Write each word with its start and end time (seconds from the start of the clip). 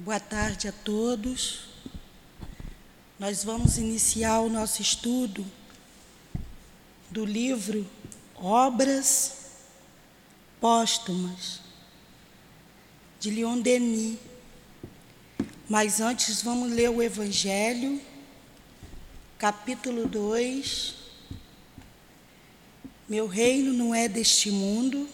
Boa 0.00 0.20
tarde 0.20 0.68
a 0.68 0.72
todos. 0.72 1.62
Nós 3.18 3.42
vamos 3.42 3.78
iniciar 3.78 4.38
o 4.42 4.48
nosso 4.48 4.80
estudo 4.80 5.44
do 7.10 7.24
livro 7.24 7.84
Obras 8.36 9.56
Póstumas, 10.60 11.60
de 13.18 13.32
Leon 13.32 13.58
Denis. 13.58 14.18
Mas 15.68 16.00
antes 16.00 16.42
vamos 16.42 16.70
ler 16.70 16.90
o 16.90 17.02
Evangelho, 17.02 18.00
capítulo 19.36 20.06
2. 20.06 20.94
Meu 23.08 23.26
reino 23.26 23.72
não 23.72 23.92
é 23.92 24.06
deste 24.06 24.48
mundo. 24.48 25.08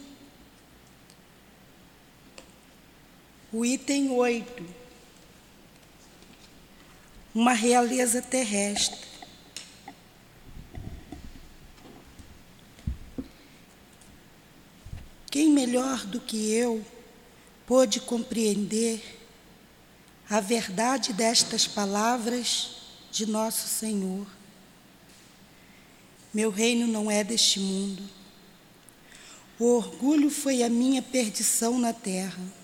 O 3.56 3.64
item 3.64 4.10
8. 4.10 4.66
Uma 7.32 7.52
realeza 7.52 8.20
terrestre. 8.20 8.98
Quem 15.30 15.50
melhor 15.50 16.04
do 16.04 16.18
que 16.18 16.50
eu 16.52 16.84
pôde 17.64 18.00
compreender 18.00 19.20
a 20.28 20.40
verdade 20.40 21.12
destas 21.12 21.64
palavras 21.64 22.74
de 23.12 23.24
nosso 23.24 23.68
Senhor? 23.68 24.26
Meu 26.32 26.50
reino 26.50 26.88
não 26.88 27.08
é 27.08 27.22
deste 27.22 27.60
mundo. 27.60 28.02
O 29.60 29.76
orgulho 29.76 30.28
foi 30.28 30.64
a 30.64 30.68
minha 30.68 31.00
perdição 31.00 31.78
na 31.78 31.92
terra. 31.92 32.63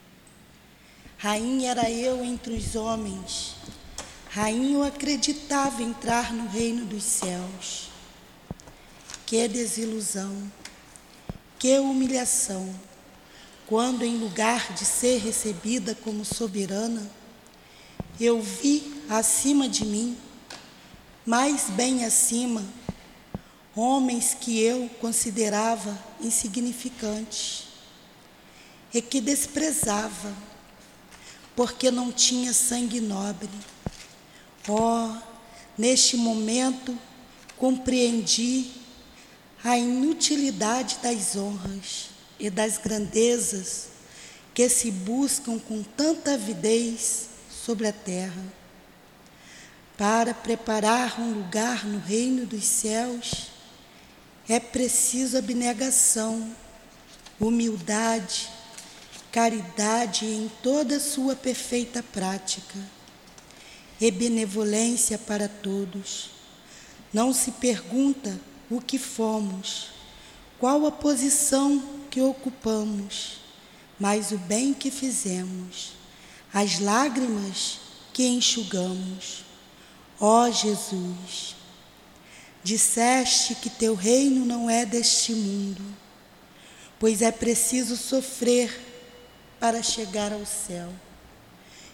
Rainha 1.21 1.69
era 1.69 1.87
eu 1.87 2.25
entre 2.25 2.55
os 2.55 2.75
homens. 2.75 3.53
Rainha 4.31 4.77
eu 4.77 4.83
acreditava 4.83 5.83
entrar 5.83 6.33
no 6.33 6.47
reino 6.47 6.83
dos 6.83 7.03
céus. 7.03 7.91
Que 9.23 9.47
desilusão, 9.47 10.51
que 11.59 11.77
humilhação, 11.77 12.73
quando 13.67 14.03
em 14.03 14.17
lugar 14.17 14.73
de 14.73 14.83
ser 14.83 15.19
recebida 15.19 15.93
como 15.93 16.25
soberana, 16.25 17.07
eu 18.19 18.41
vi 18.41 19.03
acima 19.07 19.69
de 19.69 19.85
mim, 19.85 20.17
mais 21.23 21.69
bem 21.69 22.03
acima, 22.03 22.65
homens 23.75 24.33
que 24.33 24.59
eu 24.59 24.89
considerava 24.99 25.95
insignificantes 26.19 27.67
e 28.91 29.03
que 29.03 29.21
desprezava 29.21 30.50
porque 31.55 31.91
não 31.91 32.11
tinha 32.11 32.53
sangue 32.53 32.99
nobre. 32.99 33.49
Oh, 34.67 35.15
neste 35.77 36.15
momento 36.15 36.97
compreendi 37.57 38.71
a 39.63 39.77
inutilidade 39.77 40.97
das 41.03 41.35
honras 41.35 42.09
e 42.39 42.49
das 42.49 42.77
grandezas 42.77 43.89
que 44.53 44.67
se 44.67 44.91
buscam 44.91 45.59
com 45.59 45.83
tanta 45.83 46.33
avidez 46.33 47.29
sobre 47.49 47.87
a 47.87 47.93
terra. 47.93 48.43
Para 49.97 50.33
preparar 50.33 51.21
um 51.21 51.33
lugar 51.33 51.85
no 51.85 51.99
reino 51.99 52.45
dos 52.45 52.65
céus, 52.65 53.51
é 54.49 54.59
preciso 54.59 55.37
abnegação, 55.37 56.55
humildade, 57.39 58.49
caridade 59.31 60.25
em 60.25 60.51
toda 60.61 60.99
sua 60.99 61.35
perfeita 61.35 62.03
prática 62.03 62.77
e 63.99 64.11
benevolência 64.11 65.17
para 65.17 65.47
todos. 65.47 66.31
Não 67.13 67.33
se 67.33 67.51
pergunta 67.51 68.39
o 68.69 68.81
que 68.81 68.97
fomos, 68.97 69.89
qual 70.59 70.85
a 70.85 70.91
posição 70.91 71.81
que 72.09 72.21
ocupamos, 72.21 73.39
mas 73.99 74.31
o 74.31 74.37
bem 74.37 74.73
que 74.73 74.91
fizemos, 74.91 75.93
as 76.53 76.79
lágrimas 76.79 77.79
que 78.13 78.27
enxugamos. 78.27 79.45
Ó 80.19 80.49
Jesus, 80.49 81.55
disseste 82.63 83.55
que 83.55 83.69
teu 83.69 83.95
reino 83.95 84.45
não 84.45 84.69
é 84.69 84.85
deste 84.85 85.33
mundo, 85.33 85.81
pois 86.99 87.21
é 87.21 87.31
preciso 87.31 87.95
sofrer 87.95 88.90
para 89.61 89.83
chegar 89.83 90.33
ao 90.33 90.43
céu. 90.43 90.91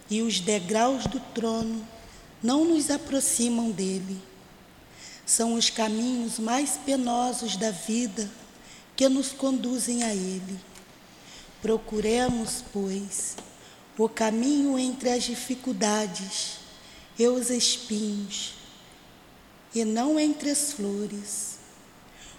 E 0.09 0.21
os 0.21 0.39
degraus 0.39 1.05
do 1.05 1.19
trono 1.19 1.85
não 2.41 2.63
nos 2.63 2.89
aproximam 2.89 3.69
dele. 3.69 4.21
São 5.25 5.55
os 5.55 5.69
caminhos 5.69 6.39
mais 6.39 6.77
penosos 6.77 7.57
da 7.57 7.71
vida 7.71 8.31
que 8.95 9.09
nos 9.09 9.33
conduzem 9.33 10.01
a 10.03 10.15
ele. 10.15 10.57
Procuremos, 11.61 12.63
pois, 12.71 13.35
o 13.97 14.07
caminho 14.07 14.79
entre 14.79 15.09
as 15.09 15.23
dificuldades 15.23 16.59
e 17.19 17.27
os 17.27 17.49
espinhos, 17.49 18.53
e 19.75 19.83
não 19.83 20.17
entre 20.17 20.51
as 20.51 20.71
flores. 20.71 21.57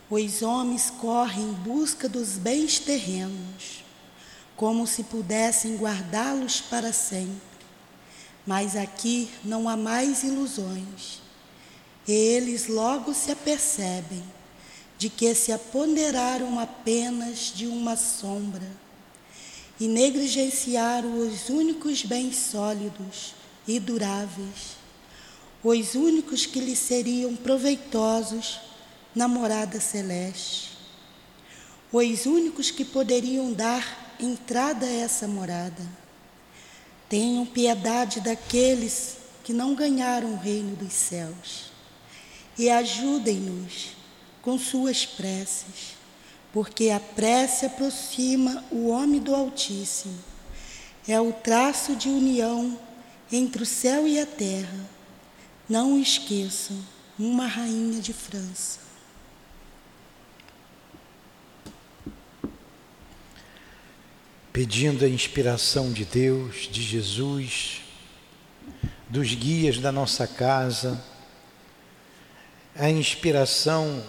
Os 0.09 0.41
homens 0.41 0.89
correm 0.89 1.51
em 1.51 1.53
busca 1.53 2.09
dos 2.09 2.39
bens 2.39 2.79
terrenos 2.79 3.88
como 4.59 4.89
se 4.89 5.05
pudessem 5.05 5.77
guardá-los 5.77 6.61
para 6.61 6.93
sempre. 6.93 7.41
Mas 8.45 8.75
aqui 8.75 9.31
não 9.45 9.69
há 9.69 9.77
mais 9.77 10.25
ilusões. 10.25 11.23
Eles 12.07 12.67
logo 12.67 13.15
se 13.15 13.31
apercebem 13.31 14.25
de 14.99 15.09
que 15.09 15.33
se 15.33 15.53
apoderaram 15.53 16.59
apenas 16.59 17.53
de 17.55 17.69
uma 17.69 17.95
sombra 17.97 18.67
e 19.79 19.87
negligenciaram 19.87 21.21
os 21.21 21.49
únicos 21.49 22.03
bens 22.03 22.35
sólidos 22.35 23.35
e 23.67 23.79
duráveis, 23.79 24.77
os 25.63 25.95
únicos 25.95 26.47
que 26.47 26.59
lhes 26.59 26.81
seriam 26.81 27.37
proveitosos 27.37 28.59
na 29.15 29.29
morada 29.29 29.79
celeste, 29.79 30.77
os 31.93 32.27
únicos 32.27 32.73
que 32.73 32.85
poderiam 32.85 33.53
dar 33.53 34.08
entrada 34.21 34.87
a 34.87 34.93
essa 34.93 35.27
morada. 35.27 35.83
Tenham 37.09 37.47
piedade 37.47 38.21
daqueles 38.21 39.17
que 39.43 39.53
não 39.53 39.75
ganharam 39.75 40.35
o 40.35 40.37
reino 40.37 40.77
dos 40.77 40.93
céus 40.93 41.71
e 42.59 42.69
ajudem-nos 42.69 43.97
com 44.43 44.59
suas 44.59 45.07
preces, 45.07 45.97
porque 46.53 46.91
a 46.91 47.01
prece 47.01 47.67
aproxima 47.67 48.65
o 48.71 48.89
homem 48.89 49.21
do 49.21 49.35
Altíssimo. 49.35 50.19
É 51.07 51.21
o 51.21 51.33
traço 51.33 51.97
de 51.97 52.09
união 52.09 52.79
entre 53.31 53.63
o 53.63 53.67
céu 53.67 54.07
e 54.07 54.19
a 54.19 54.27
terra. 54.27 54.79
Não 55.69 55.99
esqueçam, 55.99 56.77
uma 57.19 57.47
rainha 57.47 58.01
de 58.01 58.13
França. 58.13 58.88
Pedindo 64.59 65.05
a 65.05 65.09
inspiração 65.09 65.93
de 65.93 66.05
Deus, 66.05 66.69
de 66.69 66.83
Jesus, 66.83 67.81
dos 69.09 69.33
guias 69.33 69.79
da 69.79 69.93
nossa 69.93 70.27
casa, 70.27 71.01
a 72.75 72.91
inspiração 72.91 74.05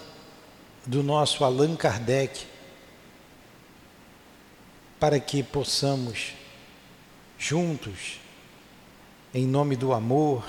do 0.87 1.03
nosso 1.03 1.43
Allan 1.43 1.75
Kardec, 1.75 2.47
para 4.99 5.19
que 5.19 5.43
possamos, 5.43 6.33
juntos, 7.37 8.19
em 9.31 9.45
nome 9.45 9.75
do 9.75 9.93
amor, 9.93 10.43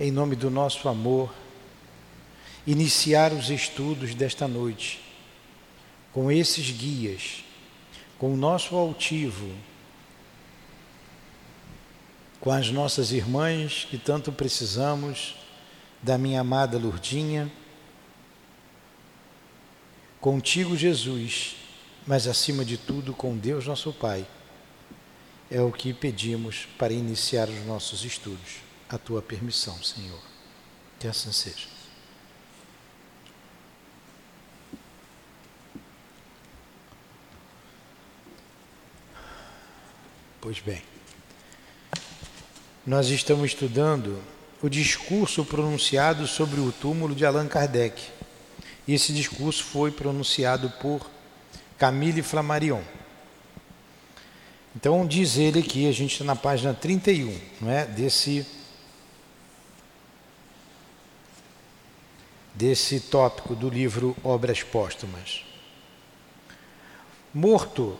em 0.00 0.10
nome 0.10 0.34
do 0.34 0.50
nosso 0.50 0.88
amor, 0.88 1.32
iniciar 2.66 3.32
os 3.32 3.48
estudos 3.48 4.12
desta 4.12 4.48
noite 4.48 5.00
com 6.12 6.32
esses 6.32 6.68
guias 6.72 7.44
com 8.22 8.34
o 8.34 8.36
nosso 8.36 8.76
altivo, 8.76 9.52
com 12.38 12.52
as 12.52 12.70
nossas 12.70 13.10
irmãs 13.10 13.84
que 13.90 13.98
tanto 13.98 14.30
precisamos, 14.30 15.34
da 16.00 16.16
minha 16.16 16.40
amada 16.40 16.78
Lurdinha, 16.78 17.50
contigo, 20.20 20.76
Jesus, 20.76 21.56
mas 22.06 22.28
acima 22.28 22.64
de 22.64 22.76
tudo 22.76 23.12
com 23.12 23.36
Deus 23.36 23.66
nosso 23.66 23.92
Pai. 23.92 24.24
É 25.50 25.60
o 25.60 25.72
que 25.72 25.92
pedimos 25.92 26.68
para 26.78 26.92
iniciar 26.92 27.48
os 27.48 27.66
nossos 27.66 28.04
estudos. 28.04 28.58
A 28.88 28.98
tua 28.98 29.20
permissão, 29.20 29.82
Senhor. 29.82 30.22
Que 31.00 31.08
assim 31.08 31.32
seja. 31.32 31.66
Pois 40.42 40.58
bem, 40.58 40.82
nós 42.84 43.06
estamos 43.10 43.44
estudando 43.44 44.20
o 44.60 44.68
discurso 44.68 45.44
pronunciado 45.44 46.26
sobre 46.26 46.58
o 46.58 46.72
túmulo 46.72 47.14
de 47.14 47.24
Allan 47.24 47.46
Kardec. 47.46 48.02
E 48.84 48.92
esse 48.92 49.12
discurso 49.12 49.62
foi 49.62 49.92
pronunciado 49.92 50.68
por 50.80 51.08
Camille 51.78 52.24
Flammarion. 52.24 52.82
Então 54.74 55.06
diz 55.06 55.36
ele 55.36 55.60
aqui, 55.60 55.88
a 55.88 55.92
gente 55.92 56.10
está 56.10 56.24
na 56.24 56.34
página 56.34 56.74
31, 56.74 57.40
não 57.60 57.70
é? 57.70 57.86
desse, 57.86 58.44
desse 62.52 62.98
tópico 62.98 63.54
do 63.54 63.70
livro 63.70 64.16
Obras 64.24 64.60
Póstumas. 64.60 65.44
Morto 67.32 67.96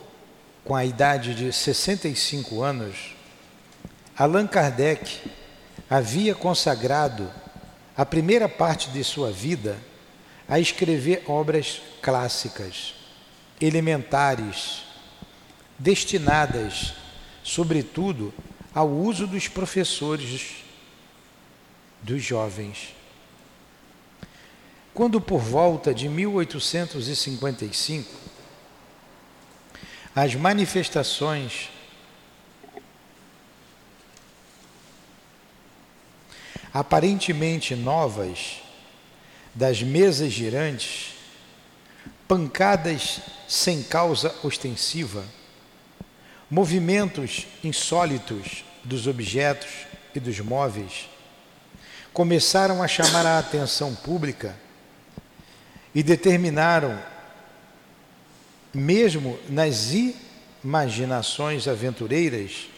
com 0.63 0.75
a 0.75 0.85
idade 0.85 1.35
de 1.35 1.51
65 1.51 2.61
anos, 2.61 3.15
Allan 4.17 4.47
Kardec 4.47 5.19
havia 5.89 6.33
consagrado 6.33 7.29
a 7.95 8.05
primeira 8.05 8.47
parte 8.47 8.89
de 8.89 9.03
sua 9.03 9.31
vida 9.31 9.77
a 10.47 10.59
escrever 10.59 11.23
obras 11.27 11.81
clássicas, 12.01 12.95
elementares, 13.59 14.83
destinadas, 15.77 16.93
sobretudo, 17.43 18.33
ao 18.73 18.89
uso 18.89 19.27
dos 19.27 19.47
professores 19.47 20.63
dos 22.01 22.23
jovens. 22.23 22.95
Quando, 24.93 25.19
por 25.19 25.39
volta 25.39 25.93
de 25.93 26.07
1855, 26.09 28.22
as 30.15 30.35
manifestações. 30.35 31.69
Aparentemente 36.73 37.75
novas 37.75 38.61
das 39.53 39.83
mesas 39.83 40.31
girantes, 40.31 41.13
pancadas 42.27 43.19
sem 43.47 43.83
causa 43.83 44.33
ostensiva, 44.43 45.23
movimentos 46.49 47.47
insólitos 47.63 48.63
dos 48.83 49.05
objetos 49.05 49.69
e 50.15 50.19
dos 50.19 50.39
móveis, 50.39 51.09
começaram 52.11 52.81
a 52.81 52.87
chamar 52.87 53.25
a 53.25 53.39
atenção 53.39 53.93
pública 53.93 54.55
e 55.93 56.01
determinaram 56.01 56.99
mesmo 58.73 59.37
nas 59.49 59.91
imaginações 60.63 61.67
aventureiras, 61.67 62.69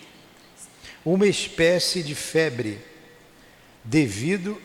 uma 1.04 1.28
espécie 1.28 2.04
de 2.04 2.16
febre 2.16 2.80
devido 3.84 4.60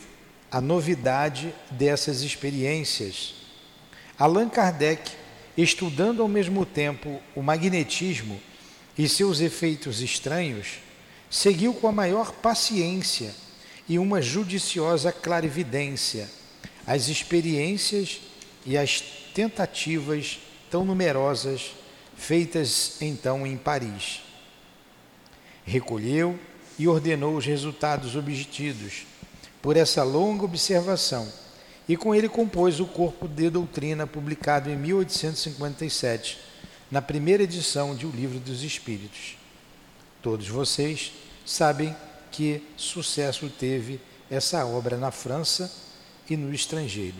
à 0.51 0.61
novidade 0.61 1.55
dessas 1.71 2.23
experiências. 2.23 3.35
Allan 4.19 4.49
Kardec, 4.49 5.13
estudando 5.57 6.23
ao 6.23 6.29
mesmo 6.29 6.65
tempo 6.67 7.21
o 7.35 7.43
magnetismo 7.43 8.41
e 8.97 9.09
seus 9.09 9.41
efeitos 9.41 10.01
estranhos, 10.01 10.79
seguiu 11.31 11.75
com 11.75 11.87
a 11.87 11.93
maior 11.93 12.33
paciência 12.33 13.35
e 13.89 13.99
uma 13.99 14.21
judiciosa 14.21 15.13
clarividência 15.13 16.29
as 16.87 17.09
experiências 17.09 18.21
e 18.67 18.77
as 18.77 19.01
tentativas 19.35 20.41
tão 20.71 20.85
numerosas 20.85 21.73
feitas 22.17 23.01
então 23.01 23.47
em 23.47 23.57
Paris. 23.57 24.23
Recolheu 25.65 26.39
e 26.79 26.87
ordenou 26.87 27.37
os 27.37 27.45
resultados 27.45 28.17
obtidos 28.17 29.07
por 29.61 29.77
essa 29.77 30.03
longa 30.03 30.45
observação 30.45 31.31
e 31.89 31.97
com 31.97 32.15
ele 32.15 32.29
compôs 32.29 32.79
o 32.79 32.87
corpo 32.87 33.27
de 33.27 33.51
doutrina 33.51 34.07
publicado 34.07 34.71
em 34.71 34.77
1857, 34.77 36.39
na 36.91 37.03
primeira 37.03 37.43
edição 37.43 37.95
de 37.95 38.07
O 38.07 38.11
Livro 38.11 38.39
dos 38.39 38.63
Espíritos. 38.63 39.37
Todos 40.23 40.47
vocês 40.49 41.13
sabem 41.45 41.95
que 42.31 42.63
sucesso 42.77 43.51
teve 43.51 44.01
essa 44.31 44.65
obra 44.65 44.97
na 44.97 45.11
França 45.11 45.73
e 46.29 46.37
no 46.37 46.55
estrangeiro. 46.55 47.17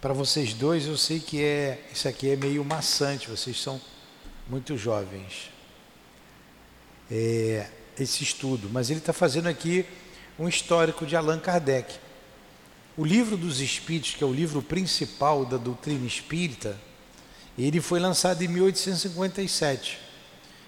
Para 0.00 0.14
vocês 0.14 0.54
dois, 0.54 0.86
eu 0.86 0.96
sei 0.96 1.18
que 1.18 1.42
é 1.42 1.82
isso 1.92 2.06
aqui 2.06 2.30
é 2.30 2.36
meio 2.36 2.64
maçante, 2.64 3.28
vocês 3.28 3.60
são 3.60 3.80
muito 4.48 4.76
jovens. 4.76 5.50
É, 7.10 7.66
esse 7.98 8.22
estudo, 8.22 8.70
mas 8.70 8.90
ele 8.90 9.00
está 9.00 9.12
fazendo 9.12 9.48
aqui 9.48 9.84
um 10.38 10.48
histórico 10.48 11.04
de 11.04 11.16
Allan 11.16 11.40
Kardec. 11.40 11.96
O 12.96 13.04
livro 13.04 13.36
dos 13.36 13.60
Espíritos, 13.60 14.14
que 14.14 14.22
é 14.22 14.26
o 14.26 14.32
livro 14.32 14.62
principal 14.62 15.44
da 15.44 15.56
doutrina 15.56 16.06
espírita, 16.06 16.78
ele 17.58 17.80
foi 17.80 17.98
lançado 17.98 18.40
em 18.42 18.46
1857, 18.46 19.98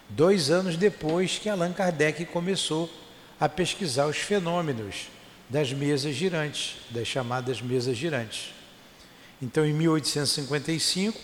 dois 0.09 0.51
anos 0.51 0.77
depois 0.77 1.39
que 1.39 1.49
Allan 1.49 1.73
Kardec 1.73 2.25
começou 2.27 2.91
a 3.39 3.49
pesquisar 3.49 4.07
os 4.07 4.17
fenômenos 4.17 5.09
das 5.49 5.73
mesas 5.73 6.17
girantes, 6.17 6.79
das 6.91 7.07
chamadas 7.07 7.63
mesas 7.63 7.97
girantes. 7.97 8.60
Então, 9.43 9.65
em 9.65 9.73
1855, 9.73 11.19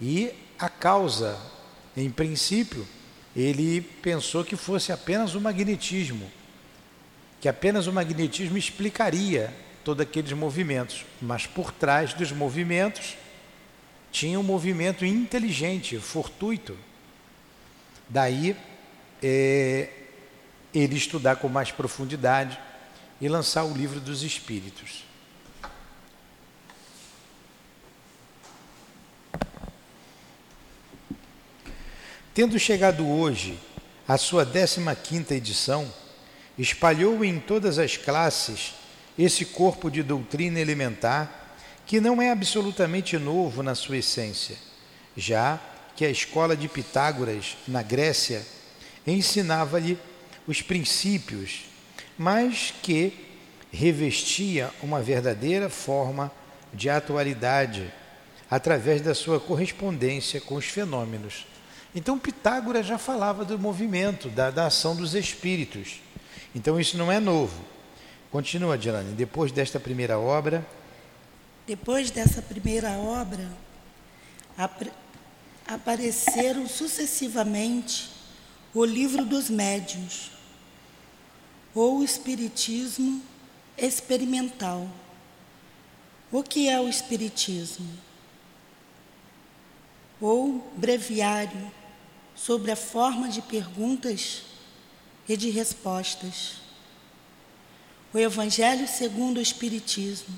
e 0.00 0.30
a 0.58 0.68
causa. 0.68 1.38
Em 1.94 2.08
princípio, 2.10 2.86
ele 3.36 3.82
pensou 3.82 4.44
que 4.44 4.56
fosse 4.56 4.92
apenas 4.92 5.34
o 5.34 5.40
magnetismo, 5.40 6.30
que 7.40 7.48
apenas 7.48 7.86
o 7.86 7.92
magnetismo 7.92 8.56
explicaria 8.56 9.52
todos 9.84 10.02
aqueles 10.02 10.32
movimentos, 10.32 11.04
mas 11.20 11.46
por 11.46 11.70
trás 11.70 12.14
dos 12.14 12.32
movimentos 12.32 13.16
tinha 14.10 14.40
um 14.40 14.42
movimento 14.42 15.04
inteligente, 15.04 15.98
fortuito. 15.98 16.76
Daí 18.08 18.56
é, 19.22 19.90
ele 20.74 20.96
estudar 20.96 21.36
com 21.36 21.48
mais 21.48 21.70
profundidade 21.70 22.58
e 23.20 23.28
lançar 23.28 23.64
o 23.64 23.74
livro 23.74 24.00
dos 24.00 24.22
Espíritos. 24.22 25.04
Tendo 32.32 32.58
chegado 32.58 33.06
hoje 33.06 33.58
à 34.08 34.16
sua 34.16 34.46
15ª 34.46 35.32
edição, 35.32 35.92
espalhou 36.56 37.24
em 37.24 37.38
todas 37.38 37.78
as 37.78 37.96
classes 37.96 38.74
esse 39.18 39.44
corpo 39.44 39.90
de 39.90 40.02
doutrina 40.02 40.58
elementar 40.58 41.56
que 41.84 42.00
não 42.00 42.22
é 42.22 42.30
absolutamente 42.30 43.18
novo 43.18 43.62
na 43.62 43.74
sua 43.74 43.98
essência, 43.98 44.56
já 45.16 45.60
que 45.96 46.04
a 46.04 46.10
escola 46.10 46.56
de 46.56 46.68
Pitágoras, 46.68 47.56
na 47.66 47.82
Grécia, 47.82 48.46
ensinava-lhe 49.06 49.98
os 50.46 50.62
princípios 50.62 51.69
mas 52.20 52.74
que 52.82 53.14
revestia 53.72 54.70
uma 54.82 55.00
verdadeira 55.00 55.70
forma 55.70 56.30
de 56.70 56.90
atualidade 56.90 57.90
através 58.50 59.00
da 59.00 59.14
sua 59.14 59.40
correspondência 59.40 60.38
com 60.38 60.56
os 60.56 60.66
fenômenos. 60.66 61.46
Então 61.94 62.18
Pitágoras 62.18 62.84
já 62.84 62.98
falava 62.98 63.42
do 63.42 63.58
movimento, 63.58 64.28
da, 64.28 64.50
da 64.50 64.66
ação 64.66 64.94
dos 64.94 65.14
espíritos. 65.14 66.02
Então 66.54 66.78
isso 66.78 66.98
não 66.98 67.10
é 67.10 67.18
novo. 67.18 67.64
Continua, 68.30 68.76
Dilane. 68.76 69.14
Depois 69.14 69.50
desta 69.50 69.80
primeira 69.80 70.18
obra. 70.18 70.62
Depois 71.66 72.10
dessa 72.10 72.42
primeira 72.42 72.90
obra, 72.98 73.48
apareceram 75.66 76.68
sucessivamente 76.68 78.10
o 78.74 78.84
livro 78.84 79.24
dos 79.24 79.48
médiuns, 79.48 80.32
ou 81.74 82.02
espiritismo 82.02 83.22
experimental. 83.76 84.88
O 86.30 86.42
que 86.42 86.68
é 86.68 86.80
o 86.80 86.88
espiritismo? 86.88 87.88
Ou 90.20 90.70
breviário 90.76 91.72
sobre 92.34 92.70
a 92.70 92.76
forma 92.76 93.28
de 93.28 93.42
perguntas 93.42 94.42
e 95.28 95.36
de 95.36 95.50
respostas. 95.50 96.56
O 98.12 98.18
Evangelho 98.18 98.88
segundo 98.88 99.38
o 99.38 99.42
Espiritismo, 99.42 100.36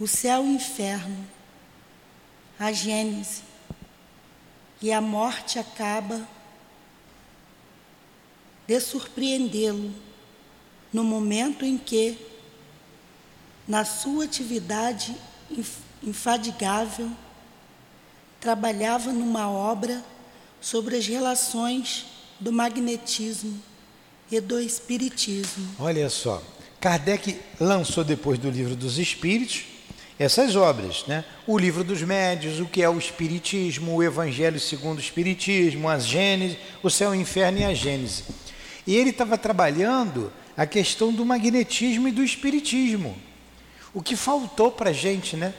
o 0.00 0.06
céu 0.06 0.44
e 0.44 0.48
o 0.48 0.52
inferno, 0.52 1.26
a 2.58 2.72
Gênese 2.72 3.42
e 4.80 4.90
a 4.90 5.00
morte 5.00 5.58
acaba 5.58 6.26
de 8.66 8.80
surpreendê-lo 8.80 9.94
no 10.94 11.02
momento 11.02 11.64
em 11.64 11.76
que, 11.76 12.16
na 13.66 13.84
sua 13.84 14.24
atividade 14.24 15.12
infadigável, 16.00 17.10
trabalhava 18.40 19.12
numa 19.12 19.50
obra 19.50 20.04
sobre 20.60 20.96
as 20.96 21.04
relações 21.04 22.06
do 22.38 22.52
magnetismo 22.52 23.60
e 24.30 24.40
do 24.40 24.60
espiritismo. 24.60 25.68
Olha 25.80 26.08
só, 26.08 26.40
Kardec 26.80 27.40
lançou 27.58 28.04
depois 28.04 28.38
do 28.38 28.48
livro 28.48 28.76
dos 28.76 28.96
Espíritos 28.96 29.64
essas 30.16 30.54
obras, 30.54 31.04
né? 31.08 31.24
O 31.44 31.58
livro 31.58 31.82
dos 31.82 32.02
médios, 32.02 32.60
o 32.60 32.66
que 32.66 32.80
é 32.80 32.88
o 32.88 32.96
espiritismo, 32.96 33.96
o 33.96 34.02
evangelho 34.02 34.60
segundo 34.60 34.98
o 34.98 35.00
espiritismo, 35.00 35.88
a 35.88 35.98
Gênese, 35.98 36.56
o 36.84 36.88
céu, 36.88 37.10
o 37.10 37.14
inferno 37.16 37.58
e 37.58 37.64
a 37.64 37.74
Gênese. 37.74 38.22
E 38.86 38.94
ele 38.94 39.10
estava 39.10 39.36
trabalhando 39.36 40.32
a 40.56 40.66
questão 40.66 41.12
do 41.12 41.24
magnetismo 41.24 42.08
e 42.08 42.12
do 42.12 42.22
espiritismo. 42.22 43.16
O 43.92 44.02
que 44.02 44.16
faltou 44.16 44.70
para 44.70 44.90
a 44.90 44.92
gente, 44.92 45.36
né? 45.36 45.54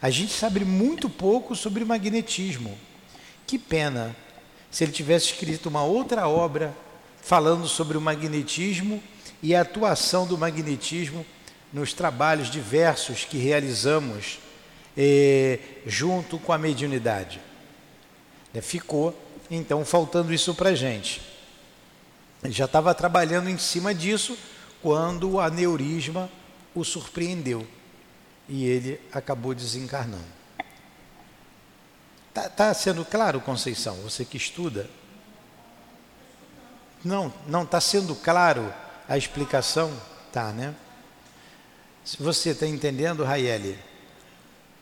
A 0.00 0.10
gente 0.10 0.32
sabe 0.32 0.64
muito 0.64 1.08
pouco 1.08 1.56
sobre 1.56 1.84
magnetismo. 1.84 2.76
Que 3.46 3.58
pena 3.58 4.14
se 4.70 4.84
ele 4.84 4.92
tivesse 4.92 5.32
escrito 5.32 5.68
uma 5.68 5.82
outra 5.82 6.28
obra 6.28 6.74
falando 7.20 7.66
sobre 7.66 7.96
o 7.96 8.00
magnetismo 8.00 9.02
e 9.42 9.54
a 9.54 9.62
atuação 9.62 10.26
do 10.26 10.38
magnetismo 10.38 11.24
nos 11.72 11.92
trabalhos 11.92 12.50
diversos 12.50 13.24
que 13.24 13.38
realizamos 13.38 14.38
eh, 14.96 15.58
junto 15.86 16.38
com 16.38 16.52
a 16.52 16.58
mediunidade. 16.58 17.40
Né, 18.52 18.60
ficou, 18.60 19.14
então, 19.50 19.84
faltando 19.84 20.32
isso 20.32 20.54
para 20.54 20.70
a 20.70 20.74
gente. 20.74 21.20
Ele 22.42 22.52
já 22.52 22.66
estava 22.66 22.94
trabalhando 22.94 23.48
em 23.48 23.58
cima 23.58 23.94
disso 23.94 24.38
quando 24.80 25.30
o 25.32 25.40
aneurisma 25.40 26.30
o 26.74 26.84
surpreendeu 26.84 27.66
e 28.48 28.64
ele 28.64 29.00
acabou 29.12 29.54
desencarnando. 29.54 30.38
Está 32.28 32.48
tá 32.48 32.74
sendo 32.74 33.04
claro, 33.04 33.40
Conceição, 33.40 33.96
você 33.96 34.24
que 34.24 34.36
estuda? 34.36 34.88
Não, 37.04 37.32
não 37.46 37.62
está 37.62 37.80
sendo 37.80 38.14
claro 38.14 38.72
a 39.08 39.16
explicação? 39.16 39.92
Tá, 40.32 40.52
né? 40.52 40.74
Você 42.18 42.50
está 42.50 42.66
entendendo, 42.66 43.24
Raiele, 43.24 43.78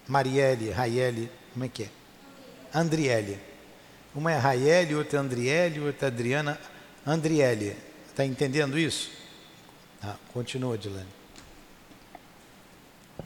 Marielle, 0.06 0.70
Raiele, 0.70 1.30
como 1.52 1.64
é 1.64 1.68
que 1.68 1.84
é? 1.84 1.90
Andriele. 2.72 3.40
Uma 4.14 4.32
é 4.32 4.36
Raiele, 4.36 4.94
outra 4.94 5.18
é 5.18 5.20
Andriele, 5.20 5.80
outra 5.80 6.06
é 6.06 6.10
Adriana. 6.10 6.60
Andriele, 7.06 7.76
está 8.08 8.26
entendendo 8.26 8.76
isso? 8.76 9.10
Ah, 10.02 10.16
continua, 10.32 10.76
Dilane. 10.76 11.06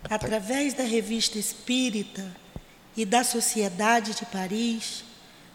Através 0.04 0.74
da 0.74 0.84
revista 0.84 1.38
Espírita 1.38 2.36
e 2.94 3.06
da 3.06 3.24
Sociedade 3.24 4.14
de 4.14 4.26
Paris, 4.26 5.02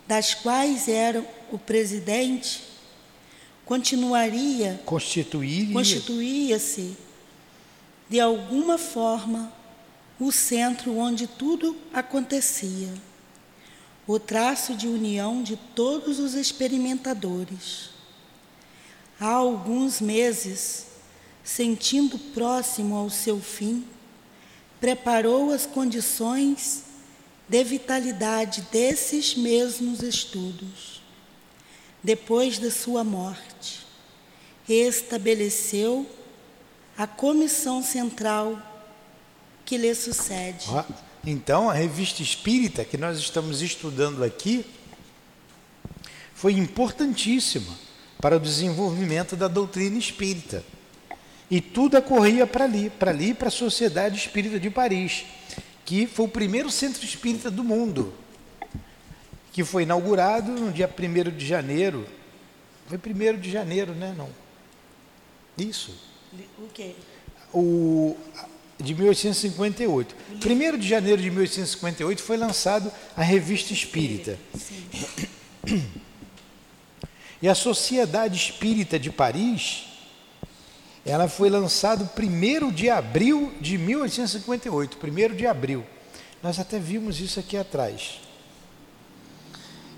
das 0.08 0.34
quais 0.34 0.88
era 0.88 1.24
o 1.52 1.60
presidente, 1.60 2.64
continuaria 3.64 4.80
constituiria 4.86 5.74
constituía-se 5.74 6.96
de 8.08 8.20
alguma 8.20 8.78
forma 8.78 9.52
o 10.20 10.32
centro 10.32 10.98
onde 10.98 11.28
tudo 11.28 11.76
acontecia, 11.94 12.94
o 14.08 14.20
traço 14.20 14.76
de 14.76 14.88
união 14.88 15.44
de 15.44 15.58
todos 15.58 16.20
os 16.20 16.36
experimentadores. 16.36 17.95
Há 19.20 19.30
alguns 19.30 20.02
meses, 20.02 20.88
sentindo 21.44 22.20
próximo 22.20 22.96
ao 22.96 23.10
seu 23.10 23.40
fim, 23.40 23.86
preparou 24.80 25.52
as 25.52 25.66
condições 25.66 26.84
de 27.48 27.64
vitalidade 27.64 28.62
desses 28.72 29.36
mesmos 29.36 30.02
estudos. 30.02 31.02
Depois 32.04 32.60
da 32.60 32.70
sua 32.70 33.04
morte, 33.04 33.86
estabeleceu 34.68 36.06
a 36.98 37.08
comissão 37.08 37.82
central 37.82 38.62
que 39.64 39.78
lhe 39.78 39.96
sucede. 39.96 40.68
Então, 41.26 41.70
a 41.70 41.74
revista 41.74 42.22
espírita 42.22 42.86
que 42.86 42.98
nós 42.98 43.18
estamos 43.18 43.62
estudando 43.62 44.24
aqui 44.24 44.66
foi 46.36 46.54
importantíssima 46.54 47.85
para 48.26 48.38
o 48.38 48.40
desenvolvimento 48.40 49.36
da 49.36 49.48
doutrina 49.48 50.00
espírita. 50.00 50.64
E 51.48 51.62
tudo 51.62 51.96
ocorria 51.96 52.48
para 52.48 52.66
ali, 52.66 52.90
para 52.90 53.12
ali, 53.12 53.36
para 53.36 53.50
a 53.50 53.52
Sociedade 53.52 54.18
Espírita 54.18 54.60
de 54.60 54.68
Paris, 54.72 55.26
que 55.86 56.08
foi 56.08 56.26
o 56.26 56.28
primeiro 56.28 56.72
centro 56.72 57.06
espírita 57.06 57.52
do 57.52 57.64
mundo, 57.64 58.12
que 59.54 59.64
foi 59.64 59.84
inaugurado 59.84 60.52
no 60.52 60.72
dia 60.72 60.90
1 60.90 61.38
de 61.38 61.46
janeiro. 61.46 62.04
Foi 62.88 62.98
1 62.98 63.40
de 63.40 63.52
janeiro, 63.52 63.94
né? 63.94 64.16
Não. 64.18 64.30
Isso. 65.56 65.94
O 66.58 66.68
quê? 66.74 66.96
O, 67.54 68.18
de 68.80 68.96
1858. 68.96 70.16
1 70.44 70.78
de 70.80 70.88
janeiro 70.88 71.22
de 71.22 71.30
1858 71.30 72.24
foi 72.24 72.38
lançado 72.38 72.92
a 73.16 73.22
Revista 73.22 73.72
Espírita. 73.72 74.40
Sim. 74.58 75.94
E 77.42 77.48
a 77.48 77.56
Sociedade 77.56 78.38
Espírita 78.38 78.98
de 78.98 79.12
Paris, 79.12 79.86
ela 81.06 81.28
foi 81.28 81.50
lançada 81.50 82.10
1 82.18 82.72
de 82.72 82.90
abril 82.90 83.54
de 83.60 83.78
1858, 83.78 84.98
1 85.02 85.36
de 85.36 85.46
abril. 85.46 85.86
Nós 86.42 86.60
até 86.60 86.80
vimos 86.80 87.20
isso 87.20 87.40
aqui 87.40 87.58
atrás. 87.58 88.20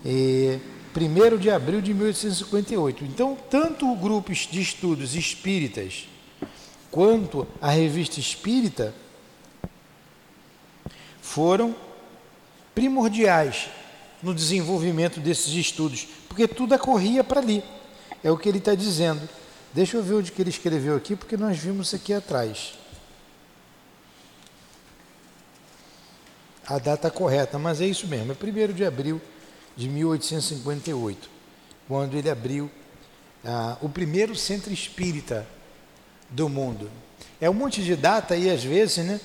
E, 0.05 0.59
1 0.95 1.37
de 1.37 1.49
abril 1.49 1.81
de 1.81 1.93
1858. 1.93 3.03
Então, 3.05 3.37
tanto 3.49 3.91
o 3.91 3.95
grupo 3.95 4.33
de 4.33 4.61
estudos 4.61 5.15
espíritas 5.15 6.07
quanto 6.89 7.47
a 7.61 7.69
revista 7.69 8.19
espírita 8.19 8.93
foram 11.21 11.75
primordiais 12.73 13.69
no 14.23 14.33
desenvolvimento 14.33 15.19
desses 15.19 15.53
estudos, 15.53 16.07
porque 16.37 16.47
tudo 16.47 16.75
ocorria 16.75 17.23
para 17.23 17.39
ali. 17.39 17.63
É 18.23 18.29
o 18.29 18.37
que 18.37 18.47
ele 18.47 18.59
está 18.59 18.75
dizendo. 18.75 19.27
Deixa 19.73 19.97
eu 19.97 20.03
ver 20.03 20.13
onde 20.13 20.31
que 20.31 20.39
ele 20.39 20.51
escreveu 20.51 20.95
aqui, 20.95 21.15
porque 21.15 21.35
nós 21.35 21.57
vimos 21.57 21.95
aqui 21.95 22.13
atrás. 22.13 22.75
A 26.67 26.77
data 26.77 27.09
correta, 27.09 27.57
mas 27.57 27.81
é 27.81 27.87
isso 27.87 28.05
mesmo, 28.05 28.31
é 28.31 28.35
1 28.35 28.37
de 28.73 28.85
abril 28.85 29.19
de 29.75 29.89
1858, 29.89 31.27
quando 31.87 32.15
ele 32.15 32.29
abriu 32.29 32.69
ah, 33.43 33.77
o 33.81 33.89
primeiro 33.89 34.35
centro 34.35 34.71
espírita 34.71 35.47
do 36.29 36.47
mundo. 36.47 36.87
É 37.41 37.49
um 37.49 37.53
monte 37.53 37.81
de 37.81 37.95
data 37.95 38.35
aí, 38.35 38.47
às 38.49 38.63
vezes, 38.63 39.03
né? 39.03 39.19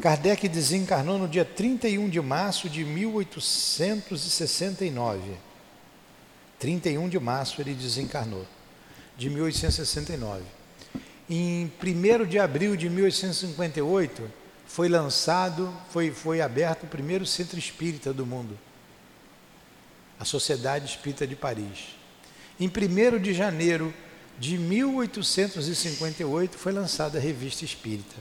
Kardec 0.00 0.48
desencarnou 0.48 1.16
no 1.16 1.28
dia 1.28 1.44
31 1.44 2.08
de 2.08 2.20
março 2.20 2.68
de 2.68 2.84
1869. 2.84 5.49
31 6.60 7.08
de 7.08 7.18
março 7.18 7.60
ele 7.60 7.74
desencarnou, 7.74 8.46
de 9.16 9.30
1869. 9.30 10.42
Em 11.28 11.72
1 11.82 12.26
de 12.26 12.38
abril 12.38 12.76
de 12.76 12.90
1858 12.90 14.30
foi 14.66 14.88
lançado, 14.88 15.72
foi, 15.88 16.10
foi 16.10 16.42
aberto 16.42 16.84
o 16.84 16.86
primeiro 16.86 17.24
centro 17.24 17.58
espírita 17.58 18.12
do 18.12 18.26
mundo, 18.26 18.58
a 20.18 20.24
Sociedade 20.24 20.84
Espírita 20.84 21.26
de 21.26 21.34
Paris. 21.34 21.96
Em 22.58 22.68
1 22.68 23.18
de 23.18 23.32
janeiro 23.32 23.94
de 24.38 24.58
1858 24.58 26.58
foi 26.58 26.72
lançada 26.72 27.18
a 27.18 27.20
Revista 27.20 27.64
Espírita. 27.64 28.16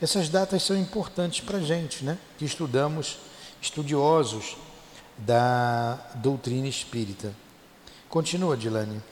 Essas 0.00 0.28
datas 0.28 0.62
são 0.62 0.78
importantes 0.78 1.40
para 1.40 1.58
a 1.58 1.62
gente, 1.62 2.04
né? 2.04 2.16
que 2.38 2.44
estudamos, 2.44 3.18
estudiosos 3.60 4.56
da 5.18 5.94
doutrina 6.16 6.68
espírita. 6.68 7.34
Continua, 8.08 8.56
Dilane. 8.56 9.02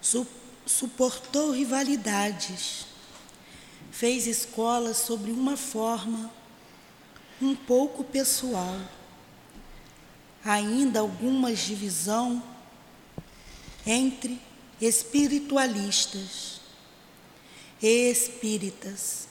Su 0.00 0.26
suportou 0.64 1.50
rivalidades, 1.50 2.86
fez 3.90 4.26
escola 4.26 4.94
sobre 4.94 5.32
uma 5.32 5.56
forma 5.56 6.30
um 7.40 7.54
pouco 7.54 8.04
pessoal. 8.04 8.78
ainda 10.44 11.00
alguma 11.00 11.52
divisão 11.52 12.42
entre 13.86 14.40
espiritualistas 14.80 16.60
e 17.80 18.10
espíritas. 18.10 19.28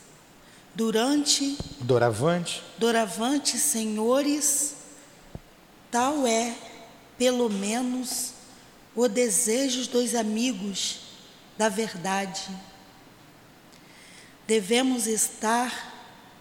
Durante 0.74 1.58
Doravante, 1.82 2.64
doravante 2.78 3.58
senhores, 3.58 4.76
tal 5.92 6.26
é, 6.26 6.56
pelo 7.18 7.50
menos, 7.50 8.31
o 8.96 9.08
desejo 9.08 9.88
dos 9.90 10.16
amigos 10.16 11.00
da 11.58 11.70
verdade. 11.70 12.50
Devemos 14.46 15.08
estar 15.08 15.94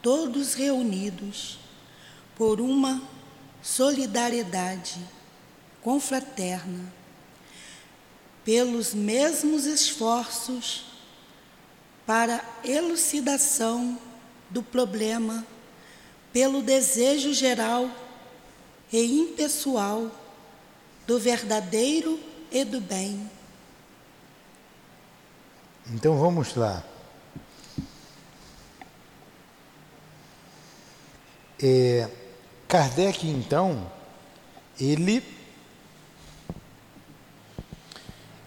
todos 0.03 0.55
reunidos 0.55 1.59
por 2.37 2.61
uma 2.61 3.03
solidariedade 3.63 4.99
confraterna, 5.83 6.93
pelos 8.45 8.95
mesmos 8.95 9.67
esforços 9.67 10.87
para 12.07 12.43
elucidação 12.65 13.99
do 14.49 14.63
problema, 14.63 15.47
pelo 16.33 16.63
desejo 16.63 17.33
geral 17.33 17.91
e 18.93 19.21
impessoal 19.21 20.11
do 21.07 21.19
verdadeiro 21.19 22.30
e 22.51 22.65
do 22.65 22.81
bem. 22.81 23.31
Então 25.93 26.19
vamos 26.19 26.55
lá. 26.55 26.85
É, 31.63 32.09
Kardec, 32.67 33.29
então, 33.29 33.91
ele, 34.81 35.23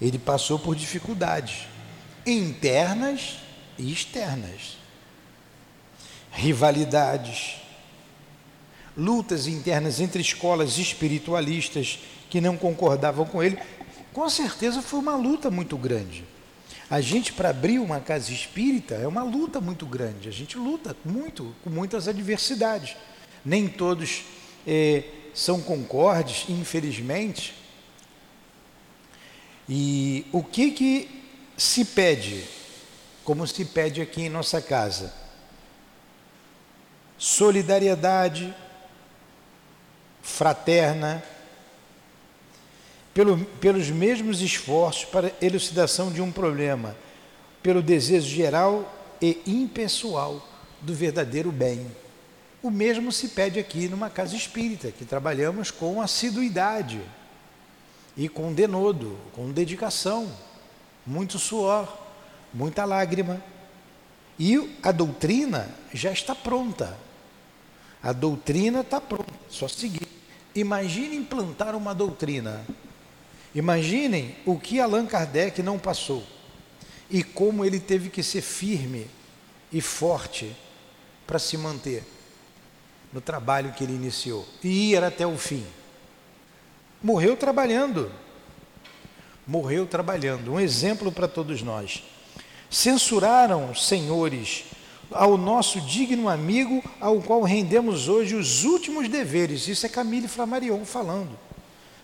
ele 0.02 0.18
passou 0.18 0.58
por 0.58 0.76
dificuldades 0.76 1.68
internas 2.26 3.38
e 3.78 3.92
externas, 3.92 4.78
rivalidades, 6.32 7.58
lutas 8.96 9.48
internas 9.48 10.00
entre 10.00 10.22
escolas 10.22 10.78
espiritualistas 10.78 12.00
que 12.30 12.42
não 12.42 12.58
concordavam 12.58 13.26
com 13.26 13.44
ele. 13.44 13.60
Com 14.14 14.30
certeza 14.30 14.82
foi 14.82 15.00
uma 15.00 15.16
luta 15.16 15.50
muito 15.50 15.76
grande. 15.76 16.24
A 16.90 17.02
gente, 17.02 17.34
para 17.34 17.50
abrir 17.50 17.80
uma 17.80 18.00
casa 18.00 18.32
espírita, 18.32 18.94
é 18.94 19.08
uma 19.08 19.24
luta 19.24 19.60
muito 19.60 19.86
grande. 19.88 20.30
A 20.30 20.32
gente 20.32 20.56
luta 20.58 20.96
muito, 21.04 21.56
com 21.64 21.70
muitas 21.72 22.08
adversidades. 22.08 22.96
Nem 23.44 23.68
todos 23.68 24.24
eh, 24.68 25.04
são 25.34 25.60
concordes, 25.60 26.46
infelizmente. 26.48 27.56
E 29.68 30.28
o 30.32 30.44
que, 30.44 30.72
que 30.72 31.24
se 31.58 31.84
pede, 31.84 32.44
como 33.24 33.48
se 33.48 33.66
pede 33.66 34.00
aqui 34.00 34.22
em 34.22 34.30
nossa 34.30 34.62
casa? 34.62 35.12
Solidariedade 37.18 38.54
fraterna, 40.22 41.24
pelo, 43.14 43.46
pelos 43.46 43.90
mesmos 43.90 44.42
esforços 44.42 45.06
para 45.06 45.32
elucidação 45.42 46.12
de 46.12 46.22
um 46.22 46.32
problema, 46.32 46.96
pelo 47.62 47.82
desejo 47.82 48.28
geral 48.28 48.92
e 49.22 49.40
impessoal 49.46 50.46
do 50.82 50.94
verdadeiro 50.94 51.52
bem. 51.52 51.86
O 52.62 52.72
mesmo 52.72 53.12
se 53.12 53.30
pede 53.30 53.60
aqui 53.60 53.88
numa 53.88 54.10
casa 54.10 54.36
espírita, 54.36 54.92
que 54.92 55.06
trabalhamos 55.06 55.70
com 55.70 56.02
assiduidade 56.02 57.02
e 58.18 58.28
com 58.28 58.54
denodo, 58.54 59.18
com 59.34 59.52
dedicação, 59.52 60.32
muito 61.06 61.38
suor, 61.38 61.98
muita 62.54 62.86
lágrima. 62.86 63.44
E 64.40 64.78
a 64.82 64.92
doutrina 64.92 65.70
já 65.94 66.12
está 66.12 66.34
pronta. 66.34 66.98
A 68.02 68.12
doutrina 68.12 68.80
está 68.80 69.00
pronta, 69.00 69.34
só 69.50 69.68
seguir. 69.68 70.08
Imagine 70.56 71.16
implantar 71.16 71.76
uma 71.76 71.94
doutrina 71.94 72.66
Imaginem 73.56 74.36
o 74.46 74.58
que 74.58 74.80
Allan 74.80 75.06
Kardec 75.06 75.62
não 75.62 75.78
passou 75.78 76.24
e 77.10 77.22
como 77.24 77.64
ele 77.64 77.80
teve 77.80 78.10
que 78.10 78.24
ser 78.24 78.42
firme 78.42 79.08
e 79.72 79.80
forte 79.80 80.56
para 81.28 81.38
se 81.38 81.56
manter 81.56 82.04
no 83.12 83.22
trabalho 83.22 83.72
que 83.74 83.84
ele 83.84 83.94
iniciou 83.94 84.48
e 84.64 84.92
ir 84.92 85.04
até 85.04 85.28
o 85.28 85.38
fim. 85.38 85.64
Morreu 87.02 87.38
trabalhando. 87.38 88.12
Morreu 89.46 89.86
trabalhando. 89.86 90.54
Um 90.54 90.60
exemplo 90.60 91.12
para 91.12 91.28
todos 91.28 91.62
nós. 91.62 92.04
Censuraram, 92.72 93.76
senhores, 93.76 94.64
ao 95.12 95.38
nosso 95.38 95.80
digno 95.82 96.28
amigo, 96.28 96.84
ao 97.00 97.22
qual 97.22 97.44
rendemos 97.44 98.08
hoje 98.08 98.34
os 98.34 98.64
últimos 98.64 99.08
deveres. 99.08 99.68
Isso 99.68 99.86
é 99.86 99.90
Camille 99.90 100.28
Flammarion 100.28 100.84
falando 100.86 101.38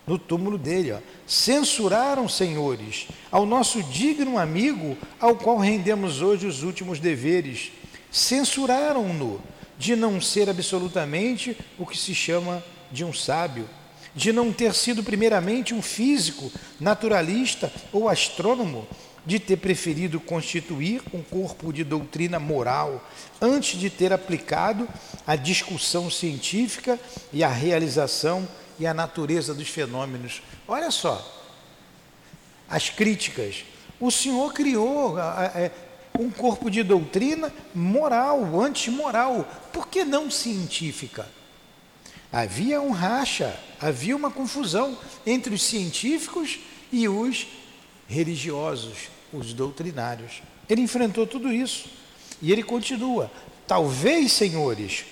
no 0.10 0.18
túmulo 0.18 0.58
dele. 0.58 0.92
Ó. 0.92 0.98
Censuraram, 1.28 2.28
senhores, 2.28 3.08
ao 3.32 3.46
nosso 3.46 3.84
digno 3.84 4.40
amigo, 4.40 4.98
ao 5.20 5.36
qual 5.36 5.60
rendemos 5.60 6.20
hoje 6.20 6.48
os 6.48 6.64
últimos 6.64 7.00
deveres. 7.00 7.72
Censuraram-no 8.12 9.40
de 9.78 9.96
não 9.96 10.20
ser 10.20 10.50
absolutamente 10.50 11.56
o 11.78 11.86
que 11.86 11.96
se 11.96 12.16
chama 12.16 12.64
de 12.92 13.06
um 13.06 13.14
sábio, 13.14 13.70
de 14.16 14.34
não 14.34 14.52
ter 14.52 14.74
sido 14.74 15.04
primeiramente 15.04 15.76
um 15.76 15.82
físico, 15.82 16.52
naturalista 16.80 17.72
ou 17.94 18.10
astrônomo, 18.10 18.88
de 19.24 19.38
ter 19.38 19.58
preferido 19.58 20.20
constituir 20.20 21.04
um 21.14 21.22
corpo 21.22 21.72
de 21.72 21.84
doutrina 21.84 22.40
moral 22.40 23.08
antes 23.40 23.80
de 23.80 23.88
ter 23.92 24.12
aplicado 24.12 24.88
a 25.28 25.36
discussão 25.36 26.10
científica 26.10 27.00
e 27.32 27.44
a 27.44 27.50
realização 27.50 28.48
e 28.80 28.88
a 28.88 28.94
natureza 28.94 29.54
dos 29.54 29.68
fenômenos. 29.68 30.42
Olha 30.68 30.90
só, 30.90 31.40
as 32.70 32.90
críticas. 32.90 33.66
O 34.00 34.10
Senhor 34.10 34.54
criou 34.54 35.20
é, 35.20 35.72
um 36.18 36.30
corpo 36.30 36.70
de 36.70 36.84
doutrina 36.84 37.54
moral, 37.76 38.62
antimoral, 38.62 39.46
por 39.74 39.88
que 39.88 40.06
não 40.06 40.32
científica? 40.32 41.28
Havia 42.32 42.80
um 42.80 42.92
racha, 42.92 43.60
havia 43.82 44.16
uma 44.16 44.30
confusão 44.30 44.98
entre 45.26 45.54
os 45.54 45.64
científicos 45.64 46.60
e 46.92 47.10
os 47.10 47.48
religiosos, 48.08 49.10
os 49.34 49.54
doutrinários. 49.54 50.42
Ele 50.70 50.82
enfrentou 50.82 51.26
tudo 51.26 51.52
isso 51.52 51.90
e 52.42 52.52
ele 52.52 52.64
continua. 52.64 53.32
Talvez, 53.68 54.32
senhores, 54.32 55.06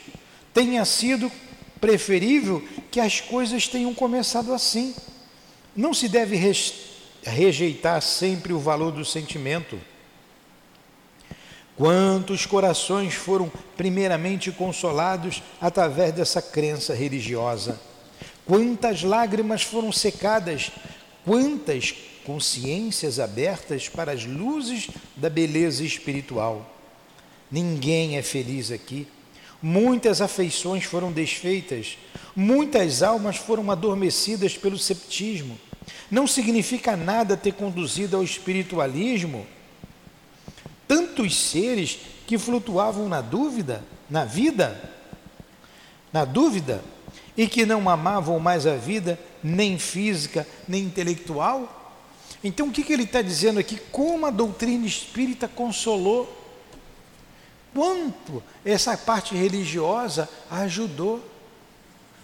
tenha 0.54 0.86
sido 0.86 1.32
preferível 1.80 2.66
que 2.92 3.00
as 3.00 3.22
coisas 3.22 3.68
tenham 3.68 3.94
começado 3.94 4.54
assim. 4.54 4.96
Não 5.76 5.94
se 5.94 6.10
deve 6.10 6.36
rejeitar 7.24 8.02
sempre 8.02 8.54
o 8.54 8.60
valor 8.60 8.92
do 8.92 9.06
sentimento. 9.06 9.80
Quantos 11.76 12.46
corações 12.46 13.14
foram 13.14 13.52
primeiramente 13.76 14.52
consolados 14.52 15.44
através 15.62 16.12
dessa 16.12 16.42
crença 16.42 16.96
religiosa? 16.96 17.80
Quantas 18.46 19.04
lágrimas 19.04 19.62
foram 19.62 19.92
secadas? 19.92 20.72
Quantas 21.24 21.94
consciências 22.26 23.20
abertas 23.20 23.88
para 23.88 24.12
as 24.12 24.26
luzes 24.26 24.90
da 25.16 25.30
beleza 25.30 25.84
espiritual? 25.84 26.74
Ninguém 27.52 28.18
é 28.18 28.24
feliz 28.24 28.72
aqui 28.72 29.08
Muitas 29.62 30.22
afeições 30.22 30.84
foram 30.84 31.12
desfeitas, 31.12 31.98
muitas 32.36 33.02
almas 33.02 33.38
foram 33.38 33.72
adormecidas 33.72 34.58
pelo 34.58 34.78
septismo. 34.78 35.58
Não 36.12 36.28
significa 36.28 36.96
nada 36.96 37.36
ter 37.36 37.54
conduzido 37.54 38.16
ao 38.16 38.24
espiritualismo 38.24 39.46
tantos 40.88 41.36
seres 41.36 42.00
que 42.26 42.38
flutuavam 42.38 43.10
na 43.10 43.20
dúvida, 43.20 43.84
na 44.10 44.24
vida, 44.24 44.80
na 46.14 46.24
dúvida, 46.24 46.84
e 47.36 47.48
que 47.48 47.66
não 47.66 47.88
amavam 47.90 48.40
mais 48.40 48.66
a 48.66 48.76
vida, 48.76 49.20
nem 49.44 49.78
física, 49.78 50.48
nem 50.68 50.84
intelectual. 50.84 51.96
Então, 52.44 52.68
o 52.68 52.72
que, 52.72 52.84
que 52.84 52.94
ele 52.94 53.04
está 53.04 53.22
dizendo 53.22 53.60
aqui? 53.60 53.78
Como 53.92 54.26
a 54.26 54.32
doutrina 54.32 54.88
espírita 54.88 55.48
consolou 55.48 56.47
quanto 57.74 58.44
essa 58.66 58.98
parte 58.98 59.36
religiosa 59.36 60.30
ajudou. 60.50 61.24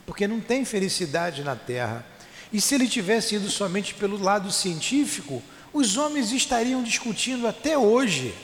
Porque 0.06 0.27
não 0.27 0.41
tem 0.41 0.65
felicidade 0.65 1.43
na 1.43 1.56
terra. 1.56 2.06
E 2.51 2.60
se 2.60 2.75
ele 2.75 2.88
tivesse 2.88 3.36
ido 3.36 3.49
somente 3.49 3.93
pelo 3.93 4.21
lado 4.21 4.51
científico, 4.51 5.41
os 5.73 5.97
homens 5.97 6.32
estariam 6.32 6.84
discutindo 6.84 7.47
até 7.47 7.77
hoje, 7.77 8.36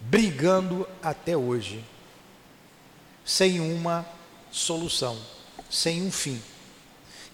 brigando 0.00 0.88
até 1.02 1.36
hoje, 1.36 1.84
sem 3.24 3.60
uma 3.60 4.04
solução, 4.50 5.16
sem 5.70 6.02
um 6.02 6.10
fim. 6.10 6.42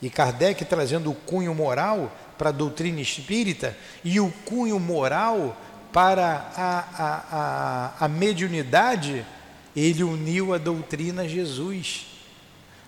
E 0.02 0.10
Kardec 0.10 0.64
trazendo 0.66 1.10
o 1.10 1.14
cunho 1.14 1.54
moral 1.54 2.14
para 2.36 2.50
a 2.50 2.52
doutrina 2.52 3.00
espírita 3.00 3.74
e 4.04 4.20
o 4.20 4.30
cunho 4.44 4.78
moral 4.78 5.56
para 5.96 6.52
a, 6.54 6.78
a, 6.78 7.94
a, 8.00 8.04
a 8.04 8.06
mediunidade, 8.06 9.24
ele 9.74 10.04
uniu 10.04 10.52
a 10.52 10.58
doutrina 10.58 11.26
Jesus. 11.26 12.04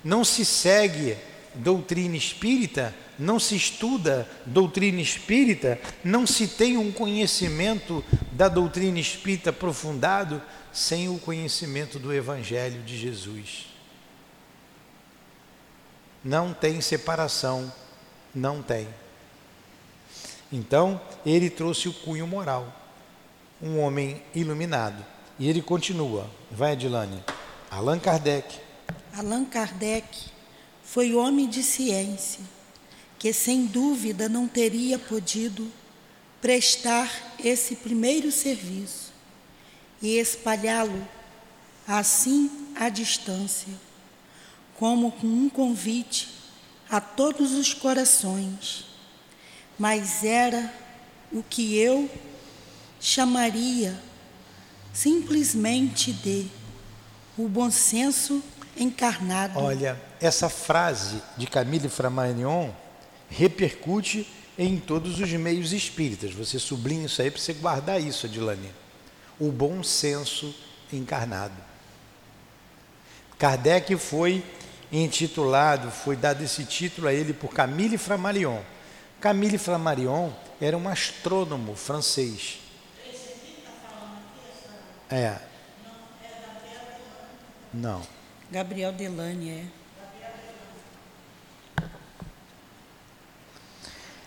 Não 0.05 0.23
se 0.23 0.45
segue 0.45 1.17
doutrina 1.55 2.19
espírita, 2.19 2.95
não 3.19 3.41
se 3.41 3.57
estuda 3.57 4.29
doutrina 4.45 5.01
espírita, 5.01 5.81
não 6.05 6.27
se 6.27 6.49
tem 6.49 6.77
um 6.77 6.93
conhecimento 6.93 8.05
da 8.33 8.47
doutrina 8.47 9.01
espírita 9.01 9.49
aprofundado 9.49 10.43
sem 10.71 11.09
o 11.09 11.19
conhecimento 11.19 11.99
do 11.99 12.13
Evangelho 12.13 12.83
de 12.83 12.95
Jesus. 12.95 13.69
Não 16.23 16.53
tem 16.53 16.83
separação, 16.83 17.73
não 18.35 18.63
tem. 18.63 18.87
Então, 20.53 21.01
ele 21.25 21.49
trouxe 21.49 21.89
o 21.89 21.95
cunho 21.95 22.27
moral, 22.27 22.78
um 23.61 23.79
homem 23.81 24.23
iluminado. 24.35 25.05
E 25.39 25.49
ele 25.49 25.63
continua, 25.63 26.29
vai 26.51 26.73
Adilane, 26.73 27.23
Allan 27.71 27.99
Kardec. 27.99 28.59
Allan 29.17 29.45
Kardec 29.45 30.31
foi 30.83 31.15
homem 31.15 31.49
de 31.49 31.63
ciência, 31.63 32.41
que 33.19 33.33
sem 33.33 33.67
dúvida 33.67 34.29
não 34.29 34.49
teria 34.49 34.99
podido 34.99 35.71
prestar 36.41 37.11
esse 37.43 37.77
primeiro 37.77 38.31
serviço 38.31 39.13
e 40.01 40.17
espalhá-lo 40.19 41.07
assim 41.87 42.51
à 42.77 42.89
distância, 42.89 43.73
como 44.77 45.11
com 45.11 45.27
um 45.27 45.49
convite 45.49 46.29
a 46.89 47.01
todos 47.01 47.53
os 47.53 47.75
corações, 47.75 48.87
mas 49.79 50.25
era 50.25 50.73
o 51.33 51.43
que 51.43 51.77
eu 51.77 52.09
chamaria 53.01 53.99
simplesmente 54.93 56.13
de 56.13 56.47
o 57.37 57.49
bom 57.49 57.71
senso 57.71 58.43
encarnado. 58.77 59.59
Olha, 59.59 60.01
essa 60.21 60.49
frase 60.49 61.23
de 61.37 61.47
Camille 61.47 61.89
Flammarion 61.89 62.71
repercute 63.31 64.27
em 64.59 64.79
todos 64.79 65.21
os 65.21 65.31
meios 65.33 65.73
espíritas. 65.73 66.33
Você 66.33 66.59
sublinha 66.59 67.07
isso 67.07 67.23
aí 67.23 67.31
para 67.31 67.41
você 67.41 67.53
guardar 67.53 68.01
isso, 68.01 68.27
Adilane. 68.27 68.73
O 69.39 69.53
bom 69.53 69.85
senso 69.85 70.53
encarnado. 70.93 71.55
Kardec 73.39 73.97
foi 73.97 74.45
intitulado, 74.91 75.91
foi 75.93 76.17
dado 76.17 76.43
esse 76.43 76.65
título 76.65 77.07
a 77.07 77.15
ele 77.15 77.33
por 77.33 77.51
Camille 77.51 77.97
Flammarion. 77.97 78.61
Camille 79.21 79.59
Flammarion 79.59 80.33
era 80.61 80.77
um 80.77 80.89
astrônomo 80.89 81.77
francês. 81.77 82.59
É. 85.11 85.37
Não. 87.73 88.03
Gabriel 88.51 88.93
Delane, 88.93 89.51
é. 89.51 89.65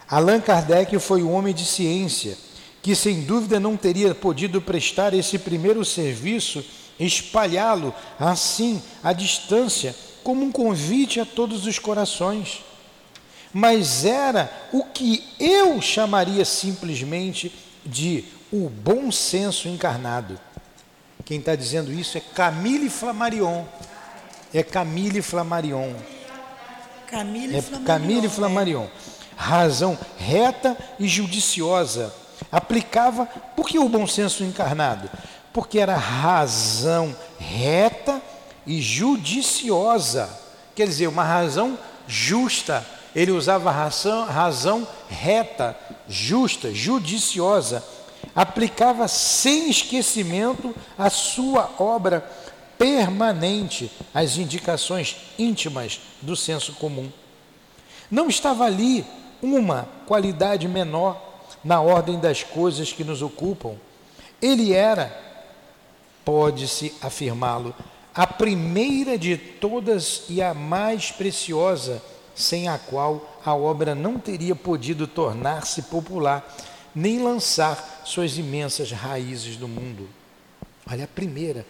Allan 0.09 0.41
Kardec 0.41 0.99
foi 0.99 1.23
um 1.23 1.31
homem 1.31 1.53
de 1.53 1.65
ciência 1.65 2.37
que, 2.81 2.95
sem 2.95 3.21
dúvida, 3.21 3.59
não 3.59 3.77
teria 3.77 4.13
podido 4.13 4.61
prestar 4.61 5.13
esse 5.13 5.39
primeiro 5.39 5.85
serviço, 5.85 6.65
espalhá-lo 6.99 7.95
assim, 8.19 8.81
à 9.03 9.13
distância, 9.13 9.95
como 10.23 10.43
um 10.43 10.51
convite 10.51 11.19
a 11.19 11.25
todos 11.25 11.65
os 11.65 11.79
corações. 11.79 12.61
Mas 13.53 14.03
era 14.03 14.51
o 14.73 14.83
que 14.83 15.23
eu 15.39 15.81
chamaria 15.81 16.43
simplesmente 16.43 17.51
de 17.85 18.25
o 18.51 18.69
bom 18.69 19.11
senso 19.11 19.67
encarnado. 19.67 20.39
Quem 21.25 21.39
está 21.39 21.55
dizendo 21.55 21.91
isso 21.91 22.17
é 22.17 22.21
Camille 22.21 22.89
Flammarion. 22.89 23.65
É 24.53 24.63
Camille 24.63 25.21
Flammarion. 25.21 25.93
Camille 27.07 27.57
é 27.57 27.61
Flammarion. 27.61 27.85
Camille 27.85 28.29
Flammarion. 28.29 28.87
Razão 29.35 29.97
reta 30.17 30.77
e 30.99 31.07
judiciosa. 31.07 32.13
Aplicava, 32.51 33.25
por 33.55 33.67
que 33.67 33.79
o 33.79 33.89
bom 33.89 34.07
senso 34.07 34.43
encarnado? 34.43 35.09
Porque 35.53 35.79
era 35.79 35.95
razão 35.95 37.15
reta 37.37 38.21
e 38.65 38.81
judiciosa. 38.81 40.29
Quer 40.75 40.87
dizer, 40.87 41.07
uma 41.07 41.23
razão 41.23 41.77
justa. 42.07 42.85
Ele 43.13 43.31
usava 43.31 43.71
razão, 43.71 44.25
razão 44.25 44.87
reta, 45.09 45.77
justa, 46.07 46.73
judiciosa 46.73 47.83
aplicava 48.35 49.07
sem 49.07 49.69
esquecimento 49.69 50.75
a 50.97 51.09
sua 51.09 51.69
obra 51.77 52.21
permanente 52.77 53.91
às 54.13 54.37
indicações 54.37 55.17
íntimas 55.37 55.99
do 56.21 56.35
senso 56.35 56.73
comum. 56.73 57.11
Não 58.09 58.27
estava 58.27 58.65
ali 58.65 59.05
uma 59.41 59.87
qualidade 60.07 60.67
menor 60.67 61.21
na 61.63 61.79
ordem 61.79 62.19
das 62.19 62.43
coisas 62.43 62.91
que 62.91 63.03
nos 63.03 63.21
ocupam. 63.21 63.75
Ele 64.41 64.73
era, 64.73 65.15
pode-se 66.25 66.93
afirmá-lo, 67.01 67.75
a 68.13 68.25
primeira 68.25 69.17
de 69.17 69.37
todas 69.37 70.23
e 70.27 70.41
a 70.41 70.53
mais 70.53 71.11
preciosa, 71.11 72.01
sem 72.35 72.67
a 72.67 72.77
qual 72.77 73.39
a 73.45 73.55
obra 73.55 73.93
não 73.93 74.17
teria 74.17 74.55
podido 74.55 75.05
tornar-se 75.05 75.83
popular 75.83 76.43
nem 76.93 77.21
lançar 77.21 78.01
suas 78.05 78.37
imensas 78.37 78.91
raízes 78.91 79.57
no 79.57 79.67
mundo. 79.67 80.09
Olha 80.89 81.05
a 81.05 81.07
primeira. 81.07 81.65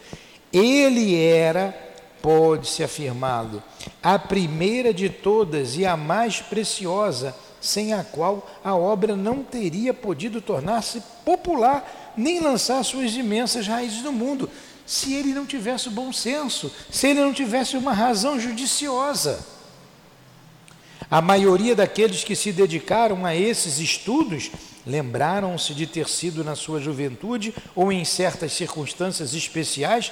Ele 0.51 1.15
era, 1.15 1.73
pode-se 2.21 2.83
afirmá-lo, 2.83 3.63
a 4.01 4.19
primeira 4.19 4.93
de 4.93 5.09
todas 5.09 5.77
e 5.77 5.85
a 5.85 5.95
mais 5.95 6.41
preciosa, 6.41 7.35
sem 7.59 7.93
a 7.93 8.03
qual 8.03 8.49
a 8.63 8.75
obra 8.75 9.15
não 9.15 9.43
teria 9.43 9.93
podido 9.93 10.41
tornar-se 10.41 11.01
popular, 11.23 12.13
nem 12.17 12.39
lançar 12.39 12.83
suas 12.83 13.13
imensas 13.15 13.67
raízes 13.67 14.01
no 14.01 14.11
mundo, 14.11 14.49
se 14.85 15.13
ele 15.13 15.33
não 15.33 15.45
tivesse 15.45 15.89
bom 15.89 16.11
senso, 16.11 16.71
se 16.89 17.07
ele 17.07 17.21
não 17.21 17.33
tivesse 17.33 17.77
uma 17.77 17.93
razão 17.93 18.39
judiciosa. 18.39 19.45
A 21.09 21.21
maioria 21.21 21.75
daqueles 21.75 22.23
que 22.23 22.35
se 22.35 22.51
dedicaram 22.51 23.25
a 23.25 23.35
esses 23.35 23.79
estudos 23.79 24.49
lembraram-se 24.85 25.73
de 25.73 25.85
ter 25.85 26.07
sido 26.07 26.43
na 26.43 26.55
sua 26.55 26.79
juventude 26.79 27.53
ou 27.75 27.91
em 27.91 28.03
certas 28.03 28.53
circunstâncias 28.53 29.33
especiais 29.33 30.11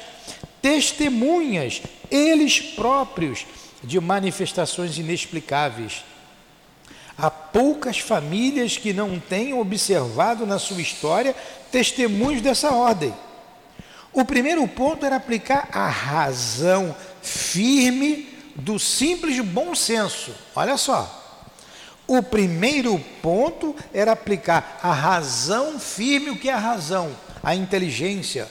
testemunhas, 0.62 1.82
eles 2.12 2.60
próprios, 2.60 3.46
de 3.84 4.00
manifestações 4.00 4.98
inexplicáveis. 4.98 6.04
Há 7.18 7.30
poucas 7.30 8.00
famílias 8.00 8.78
que 8.78 8.94
não 8.94 9.20
tenham 9.20 9.60
observado 9.60 10.46
na 10.46 10.60
sua 10.60 10.82
história 10.82 11.36
testemunhos 11.72 12.42
dessa 12.42 12.72
ordem. 12.72 13.14
O 14.12 14.26
primeiro 14.26 14.68
ponto 14.68 15.06
era 15.06 15.18
aplicar 15.18 15.70
a 15.72 15.88
razão 15.88 16.96
firme 17.22 18.28
do 18.56 18.80
simples 18.80 19.40
bom 19.40 19.76
senso. 19.76 20.34
Olha 20.56 20.78
só. 20.78 21.16
O 22.10 22.24
primeiro 22.24 23.00
ponto 23.22 23.76
era 23.93 24.13
aplicar 24.13 24.80
a 24.82 24.91
razão 24.91 25.80
firme. 25.80 26.32
O 26.32 26.39
que 26.39 26.50
é 26.50 26.54
a 26.54 26.58
razão? 26.58 27.15
A 27.43 27.54
inteligência. 27.54 28.50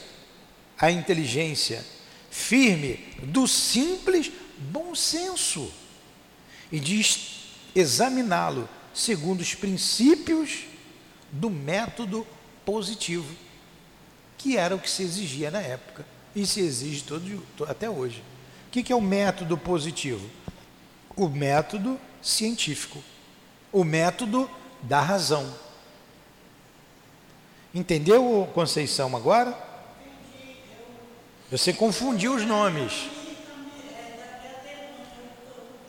A 0.78 0.92
inteligência 0.92 1.84
firme 2.30 3.04
do 3.20 3.48
simples 3.48 4.30
bom 4.56 4.94
senso. 4.94 5.72
E 6.70 6.78
de 6.78 7.04
examiná-lo 7.74 8.68
segundo 8.94 9.40
os 9.40 9.56
princípios 9.56 10.60
do 11.32 11.50
método 11.50 12.24
positivo, 12.64 13.34
que 14.36 14.56
era 14.56 14.76
o 14.76 14.78
que 14.78 14.88
se 14.88 15.02
exigia 15.02 15.50
na 15.50 15.60
época 15.60 16.06
e 16.32 16.46
se 16.46 16.60
exige 16.60 17.02
todo, 17.02 17.42
até 17.68 17.90
hoje. 17.90 18.22
O 18.68 18.70
que 18.70 18.92
é 18.92 18.94
o 18.94 19.00
método 19.00 19.58
positivo? 19.58 20.30
O 21.16 21.28
método 21.28 21.98
científico 22.22 23.02
o 23.72 23.84
método 23.84 24.50
da 24.82 25.00
razão. 25.00 25.52
Entendeu, 27.74 28.48
Conceição, 28.54 29.14
agora? 29.14 29.56
Você 31.50 31.72
confundiu 31.72 32.34
os 32.34 32.44
nomes. 32.44 33.08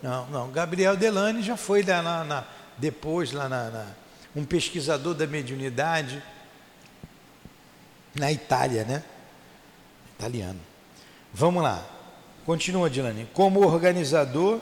Não, 0.01 0.27
não. 0.27 0.51
Gabriel 0.51 0.95
Delane 0.95 1.41
já 1.41 1.57
foi 1.57 1.83
lá 1.83 2.01
na, 2.01 2.23
na 2.23 2.47
depois, 2.77 3.31
lá 3.31 3.49
na, 3.49 3.69
na, 3.69 3.87
um 4.35 4.45
pesquisador 4.45 5.13
da 5.13 5.27
mediunidade 5.27 6.23
na 8.15 8.31
Itália, 8.31 8.85
né? 8.85 9.03
Italiano. 10.17 10.59
Vamos 11.33 11.61
lá. 11.61 11.85
Continua, 12.45 12.89
Dilane. 12.89 13.27
Como 13.33 13.65
organizador 13.65 14.61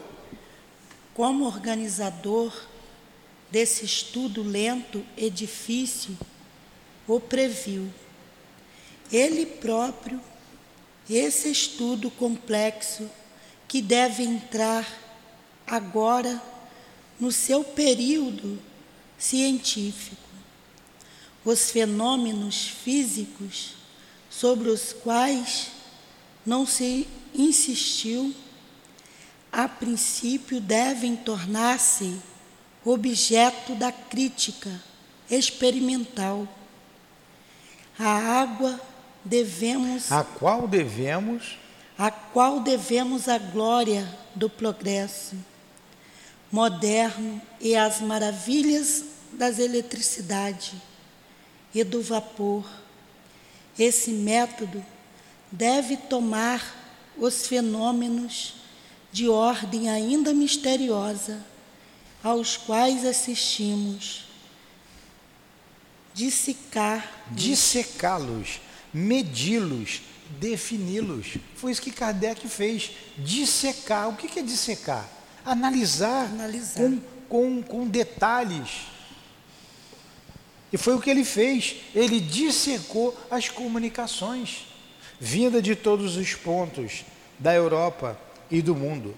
como 1.18 1.46
organizador 1.48 2.54
desse 3.50 3.86
estudo 3.86 4.44
lento 4.44 5.06
e 5.16 5.30
difícil, 5.30 6.18
o 7.08 7.20
previu. 7.20 7.90
Ele 9.12 9.46
próprio, 9.46 10.20
esse 11.10 11.50
estudo 11.50 12.12
complexo 12.12 13.10
que 13.68 13.82
deve 13.82 14.24
entrar 14.24 14.86
agora 15.66 16.42
no 17.20 17.32
seu 17.32 17.64
período 17.64 18.60
científico. 19.18 20.28
Os 21.46 21.72
fenômenos 21.72 22.68
físicos 22.68 23.76
sobre 24.30 24.70
os 24.70 24.92
quais 24.92 25.72
não 26.46 26.66
se 26.66 27.08
insistiu, 27.34 28.34
a 29.52 29.68
princípio 29.68 30.60
devem 30.60 31.16
tornar-se 31.16 32.20
objeto 32.90 33.76
da 33.76 33.92
crítica 33.92 34.72
experimental. 35.30 36.48
A 37.98 38.10
água 38.42 38.80
devemos. 39.24 40.12
A 40.12 40.24
qual 40.24 40.68
devemos. 40.68 41.58
A 41.98 42.12
qual 42.12 42.60
devemos 42.60 43.28
a 43.28 43.38
glória 43.38 44.08
do 44.36 44.50
progresso 44.50 45.36
moderno 46.52 47.42
e 47.60 47.76
as 47.76 48.00
maravilhas 48.00 49.04
das 49.34 49.60
eletricidade 49.60 50.74
e 51.74 51.84
do 51.84 52.02
vapor. 52.02 52.66
Esse 53.78 54.12
método 54.12 54.84
deve 55.52 55.98
tomar 55.98 56.76
os 57.18 57.48
fenômenos 57.48 58.56
de 59.12 59.28
ordem 59.28 59.90
ainda 59.90 60.34
misteriosa 60.34 61.44
aos 62.28 62.58
quais 62.58 63.06
assistimos, 63.06 64.26
dissecar, 66.14 67.10
dissecá-los, 67.32 68.60
medi-los, 68.94 70.02
defini-los. 70.32 71.38
Foi 71.56 71.72
isso 71.72 71.82
que 71.82 71.90
Kardec 71.90 72.46
fez, 72.50 72.92
dissecar. 73.18 74.10
O 74.10 74.18
que 74.18 74.40
é 74.40 74.44
dissecar? 74.44 75.10
Analisar, 75.46 76.26
Analisar. 76.26 76.82
Com, 76.82 77.00
com, 77.30 77.64
com 77.64 77.88
detalhes. 77.88 78.88
E 80.74 80.78
foi 80.78 80.96
o 80.96 81.00
que 81.00 81.10
ele 81.10 81.24
fez. 81.24 81.78
Ele 81.96 82.20
dissecou 82.20 83.18
as 83.32 83.48
comunicações, 83.48 84.66
vinda 85.18 85.62
de 85.62 85.78
todos 85.78 86.18
os 86.18 86.34
pontos 86.34 87.06
da 87.40 87.54
Europa 87.54 88.20
e 88.52 88.62
do 88.62 88.76
mundo. 88.76 89.16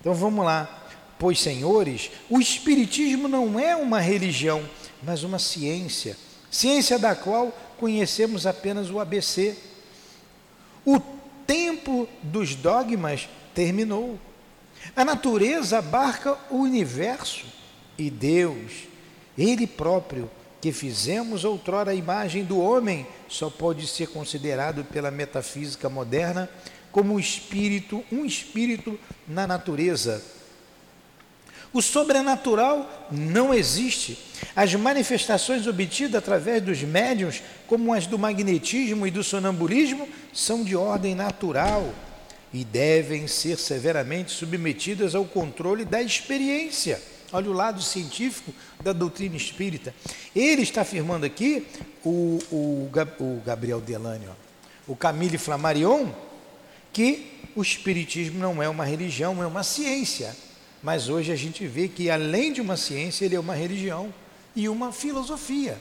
Então 0.00 0.14
vamos 0.14 0.44
lá. 0.44 0.87
Pois, 1.18 1.40
senhores, 1.40 2.10
o 2.30 2.40
Espiritismo 2.40 3.26
não 3.26 3.58
é 3.58 3.74
uma 3.74 4.00
religião, 4.00 4.62
mas 5.02 5.22
uma 5.24 5.38
ciência, 5.38 6.16
ciência 6.50 6.98
da 6.98 7.14
qual 7.14 7.52
conhecemos 7.76 8.46
apenas 8.46 8.90
o 8.90 9.00
ABC. 9.00 9.56
O 10.84 11.00
tempo 11.46 12.08
dos 12.22 12.54
dogmas 12.54 13.28
terminou. 13.54 14.18
A 14.94 15.04
natureza 15.04 15.78
abarca 15.78 16.38
o 16.50 16.58
universo 16.58 17.46
e 17.96 18.10
Deus, 18.10 18.84
Ele 19.36 19.66
próprio, 19.66 20.30
que 20.60 20.72
fizemos 20.72 21.44
outrora 21.44 21.92
a 21.92 21.94
imagem 21.94 22.44
do 22.44 22.60
homem, 22.60 23.06
só 23.28 23.50
pode 23.50 23.86
ser 23.86 24.08
considerado 24.08 24.84
pela 24.84 25.10
metafísica 25.10 25.88
moderna 25.88 26.48
como 26.90 27.14
um 27.14 27.18
espírito, 27.18 28.04
um 28.10 28.24
espírito 28.24 28.98
na 29.26 29.46
natureza. 29.46 30.22
O 31.72 31.82
sobrenatural 31.82 33.08
não 33.10 33.52
existe. 33.52 34.18
As 34.56 34.74
manifestações 34.74 35.66
obtidas 35.66 36.16
através 36.16 36.62
dos 36.62 36.82
médiums, 36.82 37.42
como 37.66 37.92
as 37.92 38.06
do 38.06 38.18
magnetismo 38.18 39.06
e 39.06 39.10
do 39.10 39.22
sonambulismo, 39.22 40.08
são 40.32 40.64
de 40.64 40.74
ordem 40.74 41.14
natural 41.14 41.92
e 42.52 42.64
devem 42.64 43.26
ser 43.26 43.58
severamente 43.58 44.30
submetidas 44.30 45.14
ao 45.14 45.24
controle 45.24 45.84
da 45.84 46.00
experiência. 46.00 47.00
Olha 47.30 47.50
o 47.50 47.52
lado 47.52 47.82
científico 47.82 48.54
da 48.82 48.92
doutrina 48.92 49.36
espírita. 49.36 49.94
Ele 50.34 50.62
está 50.62 50.80
afirmando 50.80 51.26
aqui, 51.26 51.66
o, 52.02 52.38
o, 52.50 52.90
o 53.20 53.42
Gabriel 53.44 53.80
Delane, 53.80 54.26
ó, 54.26 54.32
o 54.90 54.96
Camille 54.96 55.36
Flammarion, 55.36 56.10
que 56.90 57.50
o 57.54 57.60
Espiritismo 57.60 58.38
não 58.38 58.62
é 58.62 58.68
uma 58.68 58.84
religião, 58.84 59.42
é 59.42 59.46
uma 59.46 59.62
ciência. 59.62 60.34
Mas 60.82 61.08
hoje 61.08 61.32
a 61.32 61.36
gente 61.36 61.66
vê 61.66 61.88
que, 61.88 62.08
além 62.08 62.52
de 62.52 62.60
uma 62.60 62.76
ciência, 62.76 63.24
ele 63.24 63.34
é 63.34 63.40
uma 63.40 63.54
religião 63.54 64.12
e 64.54 64.68
uma 64.68 64.92
filosofia, 64.92 65.80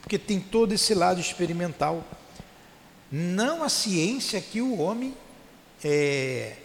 porque 0.00 0.18
tem 0.18 0.40
todo 0.40 0.72
esse 0.72 0.94
lado 0.94 1.20
experimental. 1.20 2.04
Não 3.10 3.62
a 3.62 3.68
ciência 3.68 4.40
que 4.40 4.60
o 4.60 4.78
homem 4.78 5.14
é, 5.84 6.56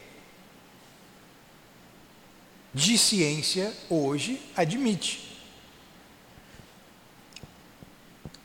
de 2.74 2.98
ciência 2.98 3.74
hoje 3.90 4.42
admite. 4.56 5.38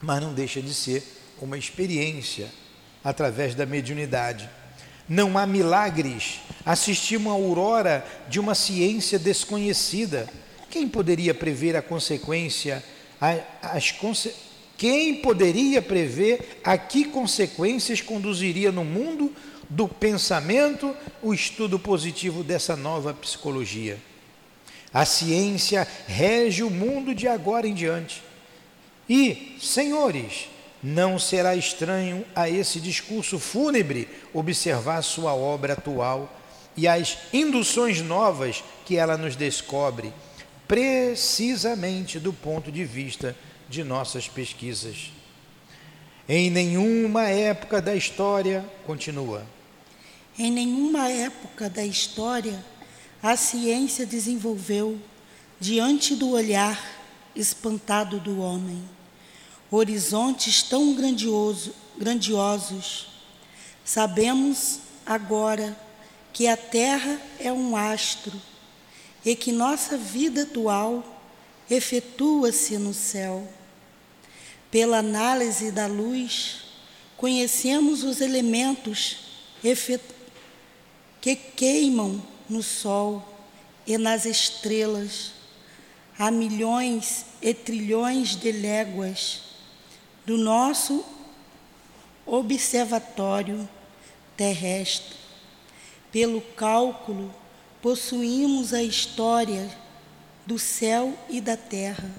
Mas 0.00 0.22
não 0.22 0.32
deixa 0.32 0.60
de 0.60 0.72
ser 0.74 1.02
uma 1.40 1.56
experiência 1.56 2.50
através 3.02 3.54
da 3.54 3.64
mediunidade. 3.64 4.48
Não 5.08 5.38
há 5.38 5.46
milagres. 5.46 6.40
Assistimos 6.64 7.32
a 7.32 7.34
aurora 7.34 8.06
de 8.28 8.38
uma 8.38 8.54
ciência 8.54 9.18
desconhecida. 9.18 10.28
Quem 10.70 10.86
poderia 10.86 11.32
prever 11.32 11.76
a 11.76 11.82
consequência, 11.82 12.84
as 13.62 13.90
conse... 13.90 14.34
quem 14.76 15.14
poderia 15.16 15.80
prever 15.80 16.60
a 16.62 16.76
que 16.76 17.04
consequências 17.04 18.00
conduziria 18.02 18.70
no 18.70 18.84
mundo 18.84 19.32
do 19.70 19.88
pensamento 19.88 20.94
o 21.22 21.32
estudo 21.32 21.78
positivo 21.78 22.44
dessa 22.44 22.76
nova 22.76 23.14
psicologia? 23.14 23.98
A 24.92 25.04
ciência 25.04 25.86
rege 26.06 26.62
o 26.62 26.70
mundo 26.70 27.14
de 27.14 27.26
agora 27.26 27.66
em 27.66 27.74
diante. 27.74 28.22
E, 29.08 29.56
senhores, 29.60 30.48
não 30.82 31.18
será 31.18 31.56
estranho 31.56 32.24
a 32.34 32.48
esse 32.48 32.80
discurso 32.80 33.38
fúnebre 33.38 34.08
observar 34.32 35.02
sua 35.02 35.34
obra 35.34 35.72
atual 35.72 36.32
e 36.76 36.86
as 36.86 37.18
induções 37.32 38.00
novas 38.00 38.62
que 38.84 38.96
ela 38.96 39.16
nos 39.16 39.34
descobre, 39.34 40.12
precisamente 40.68 42.20
do 42.20 42.32
ponto 42.32 42.70
de 42.70 42.84
vista 42.84 43.36
de 43.68 43.82
nossas 43.82 44.28
pesquisas. 44.28 45.10
Em 46.28 46.50
nenhuma 46.50 47.28
época 47.28 47.82
da 47.82 47.96
história, 47.96 48.64
continua. 48.86 49.44
Em 50.38 50.52
nenhuma 50.52 51.08
época 51.08 51.68
da 51.68 51.84
história, 51.84 52.64
a 53.20 53.34
ciência 53.34 54.06
desenvolveu 54.06 54.98
diante 55.58 56.14
do 56.14 56.30
olhar 56.30 56.80
espantado 57.34 58.20
do 58.20 58.40
homem 58.40 58.97
horizontes 59.70 60.62
tão 60.62 60.94
grandioso, 60.94 61.74
grandiosos. 61.96 63.08
Sabemos 63.84 64.80
agora 65.04 65.76
que 66.32 66.46
a 66.46 66.56
Terra 66.56 67.20
é 67.38 67.52
um 67.52 67.76
astro 67.76 68.40
e 69.24 69.34
que 69.34 69.52
nossa 69.52 69.96
vida 69.96 70.42
atual 70.42 71.04
efetua-se 71.70 72.78
no 72.78 72.94
céu. 72.94 73.46
Pela 74.70 74.98
análise 74.98 75.70
da 75.70 75.86
luz, 75.86 76.62
conhecemos 77.16 78.04
os 78.04 78.20
elementos 78.20 79.18
que 81.20 81.34
queimam 81.34 82.22
no 82.48 82.62
Sol 82.62 83.26
e 83.86 83.98
nas 83.98 84.24
estrelas, 84.24 85.32
há 86.18 86.30
milhões 86.30 87.24
e 87.40 87.52
trilhões 87.54 88.36
de 88.36 88.52
léguas 88.52 89.47
do 90.28 90.36
nosso 90.36 91.02
observatório 92.26 93.66
terrestre. 94.36 95.16
Pelo 96.12 96.42
cálculo, 96.42 97.34
possuímos 97.80 98.74
a 98.74 98.82
história 98.82 99.74
do 100.44 100.58
céu 100.58 101.18
e 101.30 101.40
da 101.40 101.56
terra, 101.56 102.14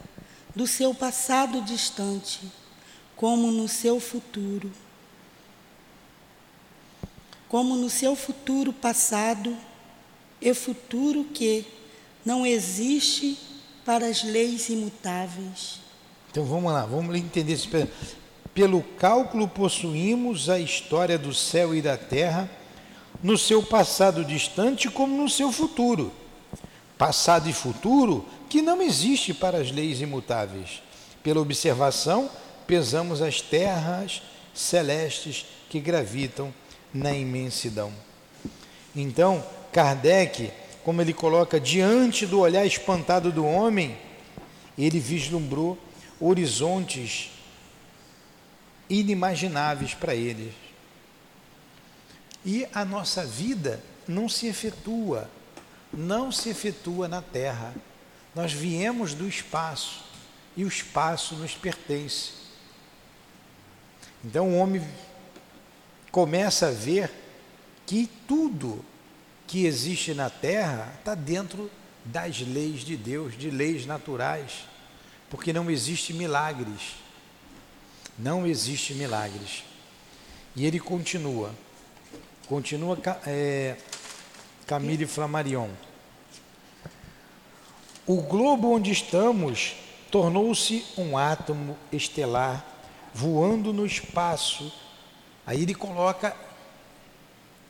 do 0.56 0.65
seu 0.65 0.91
passado 0.91 1.62
distante, 1.62 2.52
como 3.15 3.52
no 3.52 3.67
seu 3.67 4.00
futuro. 4.00 4.72
Como 7.48 7.76
no 7.76 7.91
seu 7.91 8.15
futuro 8.15 8.74
passado 8.74 9.56
e 10.41 10.52
futuro 10.56 11.26
que 11.26 11.63
não 12.26 12.43
existe 12.43 13.38
para 13.86 14.08
as 14.08 14.24
leis 14.24 14.67
imutáveis. 14.69 15.88
Então 16.32 16.46
vamos 16.46 16.72
lá, 16.72 16.86
vamos 16.86 17.15
entender 17.15 17.54
esse 17.54 17.68
Pelo 18.54 18.82
cálculo 18.82 19.48
possuímos 19.48 20.50
a 20.50 20.60
história 20.60 21.18
do 21.18 21.34
céu 21.34 21.74
e 21.74 21.82
da 21.82 21.98
terra, 21.98 22.50
no 23.24 23.38
seu 23.38 23.63
passado 23.63 24.24
distante 24.24 24.89
como 24.89 25.15
no 25.15 25.30
seu 25.30 25.52
futuro. 25.52 26.12
passado 26.98 27.50
e 27.50 27.54
futuro, 27.54 28.26
que 28.50 28.62
não 28.62 28.82
existe 28.82 29.34
para 29.34 29.58
as 29.58 29.72
leis 29.72 30.02
imutáveis. 30.02 30.84
Pela 31.24 31.39
observação, 31.39 32.30
pesamos 32.68 33.22
as 33.22 33.39
terras 33.39 34.22
celestes 34.54 35.46
que 35.70 35.80
gravitam 35.80 36.54
na 36.94 37.13
imensidão. 37.13 37.94
Então, 38.94 39.42
Kardec, 39.72 40.52
como 40.84 41.02
ele 41.02 41.13
coloca 41.13 41.58
diante 41.58 42.26
do 42.26 42.42
olhar 42.42 42.65
espantado 42.65 43.32
do 43.32 43.46
homem, 43.46 43.98
ele 44.78 45.00
vislumbrou 45.00 45.78
horizontes 46.19 47.32
inimagináveis 48.89 49.93
para 49.93 50.15
eles. 50.15 50.53
E 52.43 52.67
a 52.73 52.84
nossa 52.84 53.25
vida 53.25 53.82
não 54.08 54.27
se 54.27 54.47
efetua, 54.47 55.29
não 55.93 56.32
se 56.32 56.49
efetua 56.49 57.08
na 57.08 57.21
Terra. 57.21 57.73
Nós 58.34 58.51
viemos 58.51 59.13
do 59.13 59.27
espaço 59.27 60.03
e 60.55 60.63
o 60.63 60.67
espaço 60.67 61.36
nos 61.36 61.53
pertence. 61.53 62.32
Então 64.23 64.49
o 64.49 64.58
homem 64.58 64.86
começa 66.12 66.67
a 66.67 66.71
ver 66.71 67.12
que 67.86 68.10
tudo 68.27 68.84
que 69.47 69.65
existe 69.65 70.13
na 70.13 70.29
Terra 70.29 70.93
está 70.99 71.15
dentro 71.15 71.71
das 72.05 72.39
leis 72.39 72.82
de 72.82 72.95
Deus, 72.95 73.38
de 73.38 73.49
leis 73.49 73.86
naturais, 73.86 74.65
porque 75.30 75.54
não 75.54 75.70
existe 75.70 76.13
milagres. 76.13 76.96
Não 78.18 78.46
existe 78.46 78.94
milagres. 78.94 79.63
E 80.56 80.65
ele 80.65 80.80
continua, 80.80 81.52
continua 82.48 82.98
é, 83.26 83.78
Camille 84.65 85.06
Flammarion. 85.06 85.70
O 88.06 88.22
globo 88.24 88.74
onde 88.74 88.92
estamos 88.92 89.76
tornou-se 90.12 90.84
um 90.98 91.18
átomo 91.18 91.78
estelar 91.92 92.65
voando 93.13 93.72
no 93.72 93.86
espaço. 93.86 94.74
Aí 95.46 95.62
ele 95.62 95.76
coloca 95.76 96.36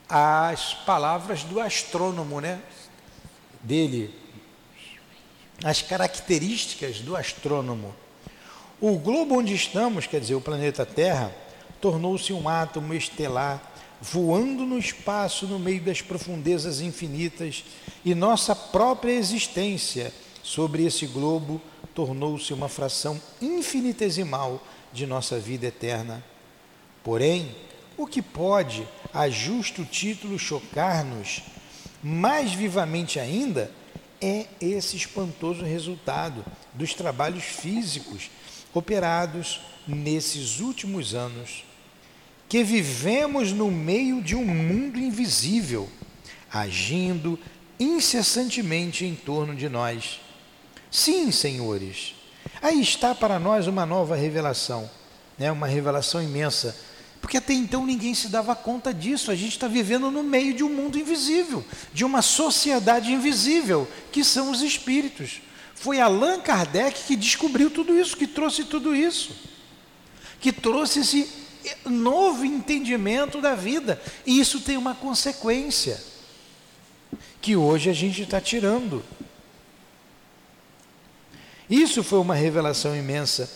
as 0.08 0.74
palavras 0.74 1.44
do 1.44 1.60
astrônomo, 1.60 2.40
né? 2.40 2.60
Dele, 3.62 4.14
as 5.62 5.82
características 5.82 7.00
do 7.00 7.16
astrônomo. 7.16 7.94
O 8.80 8.98
globo 8.98 9.38
onde 9.38 9.54
estamos, 9.54 10.06
quer 10.06 10.20
dizer, 10.20 10.34
o 10.34 10.40
planeta 10.40 10.86
Terra, 10.86 11.32
tornou-se 11.80 12.32
um 12.32 12.48
átomo 12.48 12.94
estelar 12.94 13.70
voando 14.00 14.64
no 14.64 14.78
espaço 14.78 15.46
no 15.46 15.58
meio 15.58 15.82
das 15.82 16.00
profundezas 16.00 16.80
infinitas 16.80 17.64
e 18.04 18.14
nossa 18.14 18.56
própria 18.56 19.12
existência 19.12 20.12
sobre 20.42 20.86
esse 20.86 21.06
globo 21.06 21.60
tornou-se 21.94 22.52
uma 22.54 22.68
fração 22.68 23.20
infinitesimal 23.42 24.62
de 24.92 25.06
nossa 25.06 25.38
vida 25.38 25.66
eterna. 25.66 26.24
Porém, 27.04 27.54
o 27.96 28.06
que 28.06 28.22
pode, 28.22 28.88
a 29.12 29.28
justo 29.28 29.84
título, 29.84 30.38
chocar-nos 30.38 31.42
mais 32.02 32.52
vivamente 32.52 33.20
ainda 33.20 33.70
é 34.20 34.46
esse 34.60 34.96
espantoso 34.96 35.64
resultado 35.64 36.44
dos 36.74 36.94
trabalhos 36.94 37.44
físicos 37.44 38.30
operados 38.72 39.60
nesses 39.86 40.60
últimos 40.60 41.14
anos, 41.14 41.64
que 42.48 42.62
vivemos 42.62 43.52
no 43.52 43.70
meio 43.70 44.22
de 44.22 44.34
um 44.34 44.44
mundo 44.44 44.98
invisível, 44.98 45.88
agindo 46.52 47.38
incessantemente 47.78 49.04
em 49.04 49.14
torno 49.14 49.54
de 49.54 49.68
nós. 49.68 50.20
Sim, 50.90 51.30
senhores, 51.30 52.14
aí 52.60 52.80
está 52.80 53.14
para 53.14 53.38
nós 53.38 53.66
uma 53.66 53.86
nova 53.86 54.16
revelação, 54.16 54.90
né? 55.38 55.50
uma 55.50 55.66
revelação 55.66 56.22
imensa, 56.22 56.76
porque 57.20 57.36
até 57.36 57.52
então 57.52 57.84
ninguém 57.84 58.14
se 58.14 58.28
dava 58.28 58.56
conta 58.56 58.92
disso. 58.94 59.30
A 59.30 59.34
gente 59.34 59.52
está 59.52 59.68
vivendo 59.68 60.10
no 60.10 60.22
meio 60.22 60.54
de 60.54 60.64
um 60.64 60.70
mundo 60.70 60.98
invisível, 60.98 61.64
de 61.92 62.04
uma 62.04 62.22
sociedade 62.22 63.12
invisível, 63.12 63.86
que 64.10 64.24
são 64.24 64.50
os 64.50 64.62
espíritos. 64.62 65.40
Foi 65.74 66.00
Allan 66.00 66.40
Kardec 66.40 67.04
que 67.04 67.16
descobriu 67.16 67.70
tudo 67.70 67.98
isso, 67.98 68.16
que 68.16 68.26
trouxe 68.26 68.64
tudo 68.64 68.94
isso, 68.94 69.34
que 70.40 70.52
trouxe 70.52 71.00
esse 71.00 71.28
novo 71.84 72.44
entendimento 72.44 73.40
da 73.40 73.54
vida. 73.54 74.00
E 74.26 74.40
isso 74.40 74.60
tem 74.60 74.76
uma 74.76 74.94
consequência, 74.94 76.02
que 77.40 77.56
hoje 77.56 77.90
a 77.90 77.94
gente 77.94 78.22
está 78.22 78.40
tirando. 78.40 79.04
Isso 81.68 82.02
foi 82.02 82.18
uma 82.18 82.34
revelação 82.34 82.96
imensa. 82.96 83.48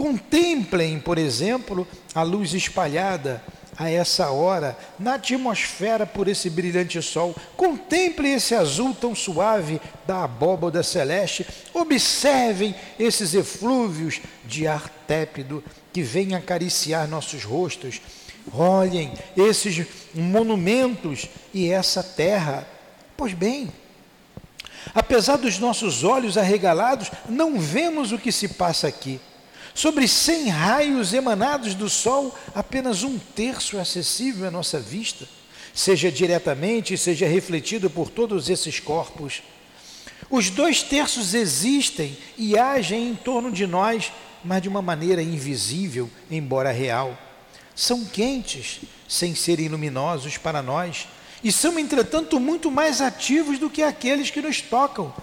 Contemplem, 0.00 0.98
por 0.98 1.18
exemplo, 1.18 1.86
a 2.14 2.22
luz 2.22 2.54
espalhada 2.54 3.44
a 3.76 3.90
essa 3.90 4.30
hora 4.30 4.74
na 4.98 5.16
atmosfera 5.16 6.06
por 6.06 6.26
esse 6.26 6.48
brilhante 6.48 7.02
sol. 7.02 7.36
Contemple 7.54 8.26
esse 8.32 8.54
azul 8.54 8.94
tão 8.94 9.14
suave 9.14 9.78
da 10.06 10.24
abóboda 10.24 10.82
celeste. 10.82 11.46
Observem 11.74 12.74
esses 12.98 13.34
eflúvios 13.34 14.22
de 14.46 14.66
ar 14.66 14.88
tépido 15.06 15.62
que 15.92 16.00
vêm 16.02 16.34
acariciar 16.34 17.06
nossos 17.06 17.44
rostos. 17.44 18.00
Olhem 18.54 19.12
esses 19.36 19.86
monumentos 20.14 21.28
e 21.52 21.70
essa 21.70 22.02
terra. 22.02 22.66
Pois 23.18 23.34
bem, 23.34 23.70
apesar 24.94 25.36
dos 25.36 25.58
nossos 25.58 26.04
olhos 26.04 26.38
arregalados, 26.38 27.10
não 27.28 27.60
vemos 27.60 28.12
o 28.12 28.18
que 28.18 28.32
se 28.32 28.48
passa 28.48 28.88
aqui 28.88 29.20
Sobre 29.74 30.06
100 30.08 30.48
raios 30.48 31.14
emanados 31.14 31.74
do 31.74 31.88
Sol, 31.88 32.36
apenas 32.54 33.02
um 33.02 33.18
terço 33.18 33.76
é 33.76 33.80
acessível 33.80 34.48
à 34.48 34.50
nossa 34.50 34.78
vista, 34.78 35.28
seja 35.72 36.10
diretamente, 36.10 36.98
seja 36.98 37.26
refletido 37.26 37.88
por 37.88 38.10
todos 38.10 38.50
esses 38.50 38.80
corpos. 38.80 39.42
Os 40.28 40.50
dois 40.50 40.82
terços 40.82 41.34
existem 41.34 42.16
e 42.36 42.58
agem 42.58 43.08
em 43.08 43.14
torno 43.14 43.50
de 43.50 43.66
nós, 43.66 44.12
mas 44.44 44.62
de 44.62 44.68
uma 44.68 44.82
maneira 44.82 45.22
invisível, 45.22 46.10
embora 46.30 46.72
real. 46.72 47.16
São 47.74 48.04
quentes, 48.04 48.80
sem 49.08 49.34
serem 49.34 49.68
luminosos 49.68 50.36
para 50.36 50.62
nós, 50.62 51.08
e 51.42 51.50
são, 51.50 51.78
entretanto, 51.78 52.38
muito 52.38 52.70
mais 52.70 53.00
ativos 53.00 53.58
do 53.58 53.70
que 53.70 53.82
aqueles 53.82 54.30
que 54.30 54.42
nos 54.42 54.60
tocam, 54.60 55.14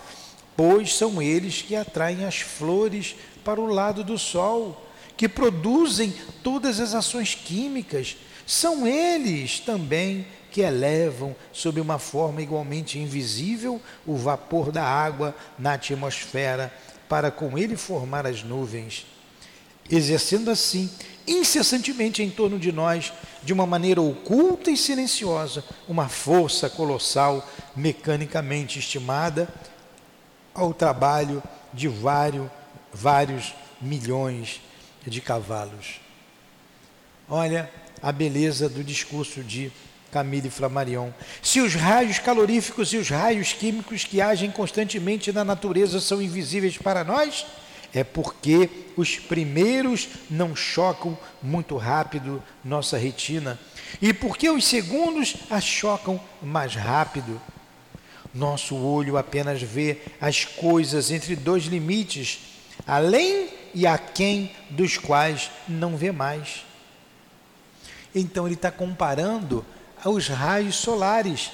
pois 0.57 0.95
são 0.95 1.21
eles 1.21 1.61
que 1.61 1.75
atraem 1.75 2.25
as 2.25 2.39
flores 2.39 3.15
para 3.45 3.61
o 3.61 3.67
lado 3.67 4.03
do 4.03 4.17
Sol, 4.17 4.85
que 5.15 5.29
produzem 5.29 6.13
todas 6.43 6.79
as 6.79 6.95
ações 6.95 7.35
químicas. 7.35 8.17
São 8.45 8.87
eles 8.87 9.59
também 9.59 10.25
que 10.51 10.61
elevam, 10.61 11.35
sob 11.53 11.79
uma 11.79 11.99
forma 11.99 12.41
igualmente 12.41 12.97
invisível, 12.97 13.79
o 14.05 14.15
vapor 14.15 14.71
da 14.71 14.83
água 14.83 15.35
na 15.59 15.73
atmosfera, 15.73 16.73
para 17.07 17.29
com 17.29 17.57
ele 17.57 17.77
formar 17.77 18.25
as 18.25 18.43
nuvens, 18.43 19.05
exercendo 19.89 20.49
assim 20.49 20.89
incessantemente 21.27 22.23
em 22.23 22.29
torno 22.29 22.57
de 22.57 22.71
nós, 22.71 23.11
de 23.43 23.51
uma 23.51 23.65
maneira 23.65 24.01
oculta 24.01 24.71
e 24.71 24.77
silenciosa, 24.77 25.63
uma 25.87 26.07
força 26.07 26.69
colossal, 26.69 27.47
mecanicamente 27.75 28.79
estimada, 28.79 29.47
ao 30.57 30.73
trabalho 30.73 31.41
de 31.73 31.87
vários 31.87 32.49
vários 32.93 33.53
milhões 33.81 34.61
de 35.05 35.21
cavalos. 35.21 35.99
Olha 37.29 37.69
a 38.01 38.11
beleza 38.11 38.67
do 38.67 38.83
discurso 38.83 39.43
de 39.43 39.71
Camille 40.11 40.49
Flammarion. 40.49 41.11
Se 41.41 41.59
os 41.59 41.75
raios 41.75 42.19
caloríficos 42.19 42.93
e 42.93 42.97
os 42.97 43.09
raios 43.09 43.53
químicos 43.53 44.03
que 44.03 44.21
agem 44.21 44.49
constantemente 44.49 45.31
na 45.31 45.43
natureza 45.43 45.99
são 45.99 46.21
invisíveis 46.21 46.77
para 46.77 47.03
nós, 47.03 47.45
é 47.93 48.03
porque 48.03 48.69
os 48.95 49.17
primeiros 49.17 50.09
não 50.29 50.55
chocam 50.55 51.17
muito 51.41 51.77
rápido 51.77 52.41
nossa 52.63 52.97
retina 52.97 53.59
e 54.01 54.13
porque 54.13 54.49
os 54.49 54.65
segundos 54.65 55.35
a 55.49 55.61
chocam 55.61 56.19
mais 56.41 56.73
rápido. 56.75 57.39
Nosso 58.37 58.75
olho 58.75 59.17
apenas 59.17 59.61
vê 59.63 59.97
as 60.21 60.45
coisas 60.45 61.09
entre 61.09 61.35
dois 61.35 61.63
limites 61.63 62.39
além 62.85 63.49
e 63.73 63.87
aquém 63.87 64.51
dos 64.69 64.95
quais 64.95 65.49
não 65.67 65.97
vê 65.97 66.11
mais. 66.11 66.63
Então 68.13 68.45
ele 68.45 68.53
está 68.53 68.69
comparando 68.69 69.65
aos 70.03 70.27
raios 70.27 70.75
solares, 70.75 71.49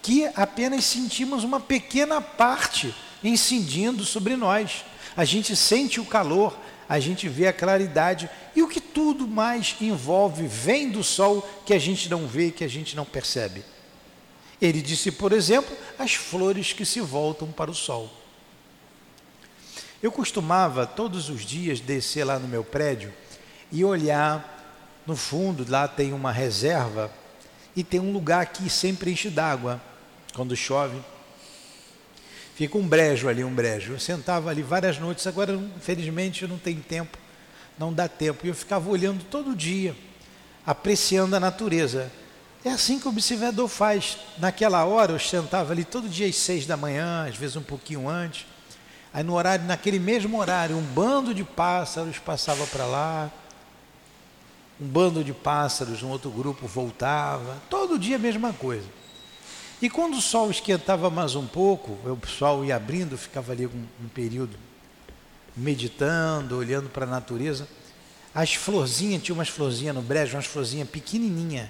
que 0.00 0.26
apenas 0.34 0.86
sentimos 0.86 1.44
uma 1.44 1.60
pequena 1.60 2.20
parte 2.20 2.94
incidindo 3.22 4.02
sobre 4.02 4.34
nós. 4.34 4.86
A 5.14 5.26
gente 5.26 5.54
sente 5.54 6.00
o 6.00 6.06
calor, 6.06 6.56
a 6.88 6.98
gente 6.98 7.28
vê 7.28 7.46
a 7.46 7.52
claridade 7.52 8.28
e 8.56 8.62
o 8.62 8.68
que 8.68 8.80
tudo 8.80 9.28
mais 9.28 9.76
envolve 9.82 10.46
vem 10.46 10.90
do 10.90 11.04
sol 11.04 11.46
que 11.66 11.74
a 11.74 11.78
gente 11.78 12.08
não 12.08 12.26
vê, 12.26 12.50
que 12.50 12.64
a 12.64 12.68
gente 12.68 12.96
não 12.96 13.04
percebe. 13.04 13.62
Ele 14.62 14.80
disse, 14.80 15.10
por 15.10 15.32
exemplo, 15.32 15.76
as 15.98 16.14
flores 16.14 16.72
que 16.72 16.86
se 16.86 17.00
voltam 17.00 17.50
para 17.50 17.68
o 17.68 17.74
sol. 17.74 18.08
Eu 20.00 20.12
costumava 20.12 20.86
todos 20.86 21.28
os 21.28 21.44
dias 21.44 21.80
descer 21.80 22.22
lá 22.22 22.38
no 22.38 22.46
meu 22.46 22.62
prédio 22.62 23.12
e 23.72 23.84
olhar 23.84 25.02
no 25.04 25.16
fundo, 25.16 25.66
lá 25.68 25.88
tem 25.88 26.12
uma 26.12 26.30
reserva 26.30 27.10
e 27.74 27.82
tem 27.82 27.98
um 27.98 28.12
lugar 28.12 28.46
que 28.46 28.70
sempre 28.70 29.10
enche 29.10 29.28
d'água 29.30 29.82
quando 30.32 30.54
chove. 30.54 31.00
Fica 32.54 32.78
um 32.78 32.86
brejo 32.86 33.28
ali, 33.28 33.42
um 33.42 33.52
brejo. 33.52 33.94
Eu 33.94 33.98
sentava 33.98 34.48
ali 34.48 34.62
várias 34.62 34.96
noites, 34.96 35.26
agora 35.26 35.54
infelizmente 35.54 36.46
não 36.46 36.58
tem 36.58 36.76
tempo, 36.76 37.18
não 37.76 37.92
dá 37.92 38.06
tempo. 38.06 38.46
E 38.46 38.48
eu 38.48 38.54
ficava 38.54 38.88
olhando 38.88 39.24
todo 39.24 39.56
dia, 39.56 39.96
apreciando 40.64 41.34
a 41.34 41.40
natureza. 41.40 42.12
É 42.64 42.70
assim 42.70 42.98
que 42.98 43.06
o 43.06 43.10
observador 43.10 43.68
faz. 43.68 44.18
Naquela 44.38 44.84
hora 44.84 45.12
eu 45.12 45.18
sentava 45.18 45.72
ali 45.72 45.84
todo 45.84 46.08
dia 46.08 46.28
às 46.28 46.36
seis 46.36 46.64
da 46.64 46.76
manhã, 46.76 47.26
às 47.28 47.36
vezes 47.36 47.56
um 47.56 47.62
pouquinho 47.62 48.08
antes. 48.08 48.46
Aí 49.12 49.22
no 49.22 49.34
horário, 49.34 49.64
naquele 49.66 49.98
mesmo 49.98 50.38
horário, 50.38 50.76
um 50.76 50.82
bando 50.82 51.34
de 51.34 51.44
pássaros 51.44 52.18
passava 52.18 52.66
para 52.66 52.86
lá, 52.86 53.30
um 54.80 54.86
bando 54.86 55.22
de 55.22 55.32
pássaros, 55.34 56.02
um 56.02 56.08
outro 56.08 56.30
grupo 56.30 56.66
voltava, 56.66 57.60
todo 57.68 57.98
dia 57.98 58.16
a 58.16 58.18
mesma 58.18 58.52
coisa. 58.52 58.86
E 59.82 59.90
quando 59.90 60.14
o 60.14 60.20
sol 60.20 60.50
esquentava 60.50 61.10
mais 61.10 61.34
um 61.34 61.46
pouco, 61.46 61.98
o 62.08 62.16
pessoal 62.16 62.64
ia 62.64 62.76
abrindo, 62.76 63.18
ficava 63.18 63.52
ali 63.52 63.66
um, 63.66 63.84
um 64.02 64.08
período 64.08 64.56
meditando, 65.56 66.56
olhando 66.56 66.88
para 66.88 67.04
a 67.04 67.08
natureza. 67.08 67.68
As 68.34 68.54
florzinhas, 68.54 69.22
tinha 69.22 69.34
umas 69.34 69.48
florzinhas 69.48 69.94
no 69.94 70.00
brejo, 70.00 70.36
umas 70.36 70.46
florzinhas 70.46 70.88
pequenininhas, 70.88 71.68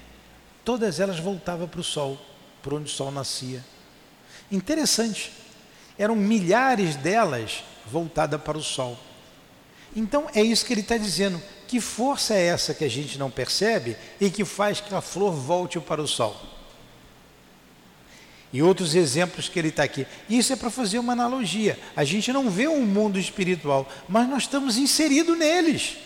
todas 0.64 1.00
elas 1.00 1.18
voltavam 1.18 1.68
para 1.68 1.80
o 1.80 1.84
sol, 1.84 2.18
para 2.62 2.74
onde 2.74 2.90
o 2.90 2.94
sol 2.94 3.10
nascia. 3.10 3.64
Interessante, 4.50 5.32
eram 5.98 6.14
milhares 6.14 6.96
delas 6.96 7.64
voltadas 7.86 8.40
para 8.40 8.58
o 8.58 8.62
sol. 8.62 8.98
Então 9.94 10.26
é 10.34 10.42
isso 10.42 10.64
que 10.64 10.72
ele 10.72 10.80
está 10.80 10.96
dizendo. 10.96 11.40
Que 11.66 11.80
força 11.80 12.34
é 12.34 12.46
essa 12.46 12.74
que 12.74 12.84
a 12.84 12.88
gente 12.88 13.18
não 13.18 13.30
percebe 13.30 13.96
e 14.20 14.30
que 14.30 14.44
faz 14.44 14.80
que 14.80 14.94
a 14.94 15.00
flor 15.00 15.32
volte 15.32 15.80
para 15.80 16.02
o 16.02 16.08
sol? 16.08 16.36
E 18.52 18.62
outros 18.62 18.94
exemplos 18.94 19.48
que 19.48 19.58
ele 19.58 19.68
está 19.68 19.82
aqui. 19.82 20.06
Isso 20.28 20.52
é 20.52 20.56
para 20.56 20.70
fazer 20.70 20.98
uma 20.98 21.14
analogia. 21.14 21.78
A 21.96 22.04
gente 22.04 22.30
não 22.32 22.50
vê 22.50 22.68
um 22.68 22.84
mundo 22.84 23.18
espiritual, 23.18 23.88
mas 24.06 24.28
nós 24.28 24.42
estamos 24.42 24.76
inseridos 24.76 25.38
neles. 25.38 25.96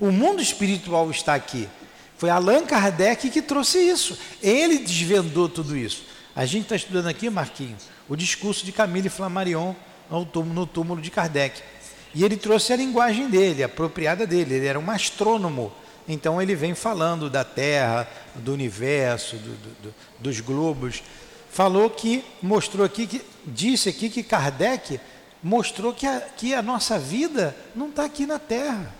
O 0.00 0.10
mundo 0.10 0.40
espiritual 0.40 1.10
está 1.10 1.34
aqui. 1.34 1.68
Foi 2.22 2.30
Allan 2.30 2.64
Kardec 2.64 3.28
que 3.30 3.42
trouxe 3.42 3.78
isso. 3.78 4.16
Ele 4.40 4.78
desvendou 4.78 5.48
tudo 5.48 5.76
isso. 5.76 6.04
A 6.36 6.46
gente 6.46 6.62
está 6.62 6.76
estudando 6.76 7.08
aqui, 7.08 7.28
Marquinhos, 7.28 7.82
o 8.08 8.14
discurso 8.14 8.64
de 8.64 8.70
Camille 8.70 9.08
Flammarion 9.08 9.74
no 10.08 10.24
túmulo 10.64 11.02
de 11.02 11.10
Kardec. 11.10 11.60
E 12.14 12.22
ele 12.24 12.36
trouxe 12.36 12.72
a 12.72 12.76
linguagem 12.76 13.28
dele, 13.28 13.64
apropriada 13.64 14.24
dele. 14.24 14.54
Ele 14.54 14.66
era 14.66 14.78
um 14.78 14.88
astrônomo 14.88 15.72
então 16.06 16.40
ele 16.40 16.54
vem 16.54 16.76
falando 16.76 17.28
da 17.28 17.42
Terra, 17.42 18.08
do 18.36 18.52
universo, 18.52 19.34
do, 19.34 19.56
do, 19.82 19.94
dos 20.20 20.38
globos. 20.38 21.02
Falou 21.50 21.90
que, 21.90 22.24
mostrou 22.40 22.86
aqui, 22.86 23.08
que, 23.08 23.20
disse 23.44 23.88
aqui 23.88 24.08
que 24.08 24.22
Kardec 24.22 25.00
mostrou 25.42 25.92
que 25.92 26.06
a, 26.06 26.20
que 26.20 26.54
a 26.54 26.62
nossa 26.62 27.00
vida 27.00 27.56
não 27.74 27.88
está 27.88 28.04
aqui 28.04 28.26
na 28.26 28.38
Terra, 28.38 28.94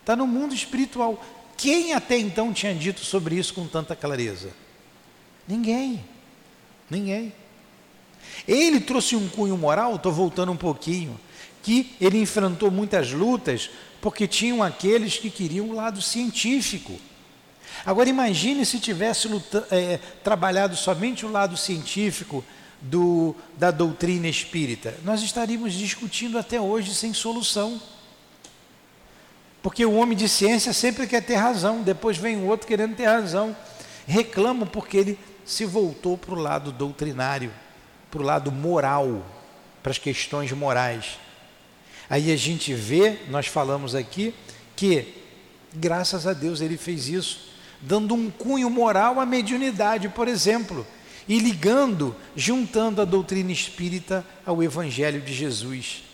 está 0.00 0.16
no 0.16 0.26
mundo 0.26 0.54
espiritual. 0.54 1.22
Quem 1.56 1.94
até 1.94 2.18
então 2.18 2.52
tinha 2.52 2.74
dito 2.74 3.00
sobre 3.00 3.36
isso 3.36 3.54
com 3.54 3.66
tanta 3.66 3.96
clareza? 3.96 4.50
Ninguém. 5.48 6.04
Ninguém. 6.90 7.32
Ele 8.46 8.80
trouxe 8.80 9.16
um 9.16 9.28
cunho 9.28 9.56
moral, 9.56 9.96
estou 9.96 10.12
voltando 10.12 10.52
um 10.52 10.56
pouquinho, 10.56 11.18
que 11.62 11.94
ele 12.00 12.20
enfrentou 12.20 12.70
muitas 12.70 13.10
lutas 13.12 13.70
porque 14.00 14.26
tinham 14.26 14.62
aqueles 14.62 15.16
que 15.16 15.30
queriam 15.30 15.68
o 15.68 15.74
lado 15.74 16.00
científico. 16.02 16.98
Agora 17.84 18.08
imagine 18.08 18.64
se 18.64 18.78
tivesse 18.78 19.28
é, 19.70 19.98
trabalhado 20.22 20.76
somente 20.76 21.26
o 21.26 21.30
lado 21.30 21.56
científico 21.56 22.44
do, 22.80 23.34
da 23.56 23.70
doutrina 23.70 24.28
espírita. 24.28 24.94
Nós 25.02 25.22
estaríamos 25.22 25.72
discutindo 25.72 26.38
até 26.38 26.60
hoje 26.60 26.94
sem 26.94 27.12
solução. 27.12 27.80
Porque 29.62 29.84
o 29.84 29.94
homem 29.94 30.16
de 30.16 30.28
ciência 30.28 30.72
sempre 30.72 31.06
quer 31.06 31.22
ter 31.22 31.34
razão, 31.34 31.82
depois 31.82 32.16
vem 32.16 32.36
o 32.36 32.46
outro 32.46 32.66
querendo 32.66 32.94
ter 32.94 33.06
razão. 33.06 33.56
Reclama 34.06 34.66
porque 34.66 34.96
ele 34.96 35.18
se 35.44 35.64
voltou 35.64 36.16
para 36.16 36.34
o 36.34 36.38
lado 36.38 36.72
doutrinário, 36.72 37.52
para 38.10 38.20
o 38.20 38.24
lado 38.24 38.52
moral, 38.52 39.24
para 39.82 39.92
as 39.92 39.98
questões 39.98 40.50
morais. 40.52 41.18
Aí 42.08 42.32
a 42.32 42.36
gente 42.36 42.72
vê, 42.74 43.18
nós 43.28 43.46
falamos 43.46 43.94
aqui, 43.94 44.34
que 44.76 45.14
graças 45.74 46.26
a 46.26 46.32
Deus 46.32 46.60
ele 46.60 46.76
fez 46.76 47.08
isso, 47.08 47.50
dando 47.80 48.14
um 48.14 48.30
cunho 48.30 48.70
moral 48.70 49.20
à 49.20 49.26
mediunidade, 49.26 50.08
por 50.08 50.28
exemplo, 50.28 50.86
e 51.28 51.38
ligando, 51.38 52.14
juntando 52.34 53.02
a 53.02 53.04
doutrina 53.04 53.50
espírita 53.50 54.24
ao 54.44 54.62
Evangelho 54.62 55.20
de 55.20 55.34
Jesus. 55.34 56.04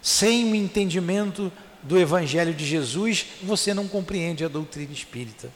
Sem 0.00 0.50
o 0.50 0.54
entendimento 0.54 1.52
do 1.84 1.98
Evangelho 1.98 2.54
de 2.54 2.66
Jesus, 2.66 3.26
você 3.42 3.72
não 3.74 3.86
compreende 3.86 4.44
a 4.44 4.48
doutrina 4.48 4.92
espírita. 4.92 5.52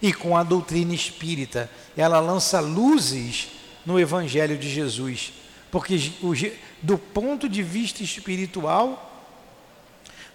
E 0.00 0.12
com 0.12 0.36
a 0.36 0.42
doutrina 0.42 0.94
espírita, 0.94 1.70
ela 1.96 2.20
lança 2.20 2.60
luzes 2.60 3.48
no 3.86 3.98
Evangelho 3.98 4.56
de 4.58 4.68
Jesus, 4.68 5.32
porque 5.70 6.12
do 6.82 6.98
ponto 6.98 7.48
de 7.48 7.62
vista 7.62 8.02
espiritual, 8.02 9.08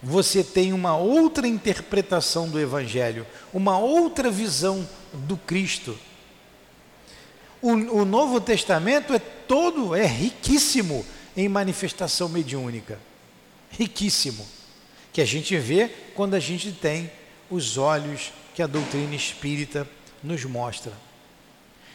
você 0.02 0.42
tem 0.42 0.72
uma 0.72 0.96
outra 0.96 1.46
interpretação 1.46 2.48
do 2.48 2.58
Evangelho, 2.58 3.26
uma 3.52 3.78
outra 3.78 4.30
visão 4.30 4.88
do 5.12 5.36
Cristo. 5.36 5.96
O, 7.60 7.72
o 7.72 8.04
Novo 8.04 8.40
Testamento 8.40 9.12
é 9.12 9.18
todo, 9.18 9.94
é 9.94 10.06
riquíssimo 10.06 11.04
em 11.36 11.48
manifestação 11.48 12.28
mediúnica. 12.28 12.98
Riquíssimo. 13.70 14.46
Que 15.12 15.20
a 15.20 15.24
gente 15.24 15.56
vê 15.56 15.88
quando 16.14 16.34
a 16.34 16.40
gente 16.40 16.72
tem 16.72 17.10
os 17.50 17.78
olhos 17.78 18.32
que 18.54 18.62
a 18.62 18.66
doutrina 18.66 19.14
espírita 19.14 19.88
nos 20.22 20.44
mostra. 20.44 20.92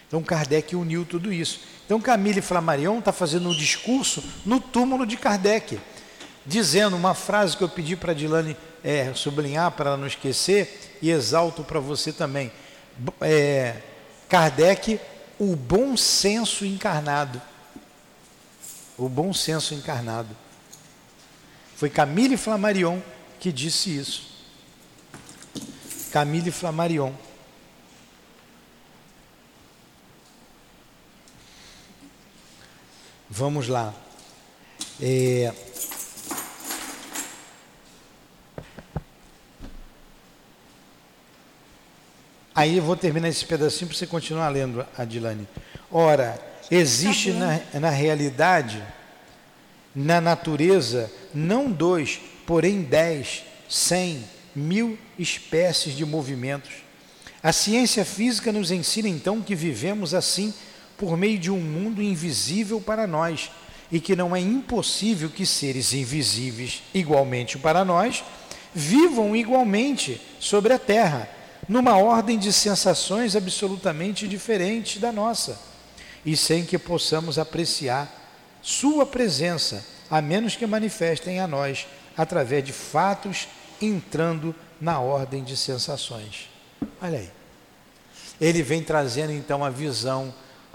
Então 0.07 0.21
Kardec 0.21 0.75
uniu 0.75 1.05
tudo 1.05 1.33
isso. 1.33 1.61
Então 1.85 1.99
Camille 1.99 2.41
Flammarion 2.41 2.99
está 2.99 3.11
fazendo 3.11 3.49
um 3.49 3.55
discurso 3.55 4.23
no 4.45 4.59
túmulo 4.59 5.05
de 5.05 5.17
Kardec, 5.17 5.79
dizendo 6.45 6.95
uma 6.95 7.13
frase 7.13 7.57
que 7.57 7.63
eu 7.63 7.69
pedi 7.69 7.95
para 7.95 8.13
Dilane 8.13 8.55
é, 8.83 9.13
sublinhar 9.13 9.71
para 9.71 9.91
ela 9.91 9.97
não 9.97 10.07
esquecer 10.07 10.97
e 11.01 11.09
exalto 11.09 11.63
para 11.63 11.79
você 11.79 12.11
também. 12.13 12.51
É, 13.21 13.77
Kardec, 14.29 14.99
o 15.39 15.55
bom 15.55 15.97
senso 15.97 16.65
encarnado. 16.65 17.41
O 18.97 19.09
bom 19.09 19.33
senso 19.33 19.73
encarnado. 19.73 20.29
Foi 21.75 21.89
Camille 21.89 22.37
Flammarion 22.37 23.01
que 23.39 23.51
disse 23.51 23.97
isso. 23.97 24.31
Camille 26.11 26.51
Flammarion. 26.51 27.11
Vamos 33.29 33.67
lá. 33.67 33.93
É... 35.01 35.51
Aí 42.55 42.77
eu 42.77 42.83
vou 42.83 42.95
terminar 42.95 43.29
esse 43.29 43.43
pedacinho 43.45 43.89
para 43.89 43.97
você 43.97 44.05
continuar 44.05 44.47
lendo, 44.49 44.85
Adilane. 44.95 45.47
Ora, 45.91 46.39
existe 46.69 47.31
na, 47.31 47.59
na 47.79 47.89
realidade, 47.89 48.83
na 49.95 50.19
natureza, 50.19 51.11
não 51.33 51.71
dois, 51.71 52.19
porém 52.45 52.81
dez, 52.81 53.43
cem, 53.69 54.23
mil 54.55 54.97
espécies 55.17 55.95
de 55.95 56.05
movimentos. 56.05 56.71
A 57.41 57.51
ciência 57.51 58.05
física 58.05 58.51
nos 58.51 58.71
ensina 58.71 59.07
então 59.07 59.41
que 59.41 59.55
vivemos 59.55 60.13
assim 60.13 60.53
por 60.97 61.17
meio 61.17 61.37
de 61.37 61.51
um 61.51 61.59
mundo 61.59 62.01
invisível 62.01 62.79
para 62.79 63.05
nós 63.05 63.51
e 63.91 63.99
que 63.99 64.15
não 64.15 64.35
é 64.35 64.39
impossível 64.39 65.29
que 65.29 65.45
seres 65.45 65.93
invisíveis, 65.93 66.81
igualmente 66.93 67.57
para 67.57 67.83
nós, 67.83 68.23
vivam 68.73 69.35
igualmente 69.35 70.19
sobre 70.39 70.73
a 70.73 70.79
Terra, 70.79 71.29
numa 71.69 71.97
ordem 71.97 72.39
de 72.39 72.51
sensações 72.51 73.35
absolutamente 73.35 74.27
diferente 74.27 74.97
da 74.97 75.11
nossa, 75.11 75.59
e 76.25 76.35
sem 76.35 76.65
que 76.65 76.77
possamos 76.77 77.37
apreciar 77.37 78.22
Sua 78.63 79.05
presença, 79.05 79.85
a 80.09 80.21
menos 80.21 80.55
que 80.55 80.65
manifestem 80.65 81.41
a 81.41 81.45
nós 81.45 81.85
através 82.15 82.63
de 82.63 82.71
fatos 82.71 83.49
entrando 83.81 84.55
na 84.79 85.01
ordem 85.01 85.43
de 85.43 85.57
sensações. 85.57 86.49
Olha 87.01 87.19
aí. 87.19 87.29
Ele 88.39 88.63
vem 88.63 88.81
trazendo 88.81 89.33
então 89.33 89.65
a 89.65 89.69
visão 89.69 90.33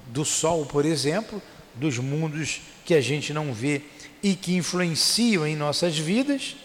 do 0.08 0.22
Sol, 0.22 0.66
por 0.66 0.84
exemplo, 0.84 1.40
dos 1.74 1.98
mundos 1.98 2.60
que 2.84 2.92
a 2.92 3.00
gente 3.00 3.32
não 3.32 3.54
vê 3.54 3.82
e 4.22 4.34
que 4.34 4.54
influenciam 4.54 5.46
em 5.46 5.56
nossas 5.56 5.96
vidas. 5.98 6.56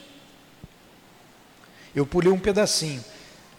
Eu 1.96 2.06
pulei 2.06 2.34
um 2.34 2.40
pedacinho, 2.40 3.04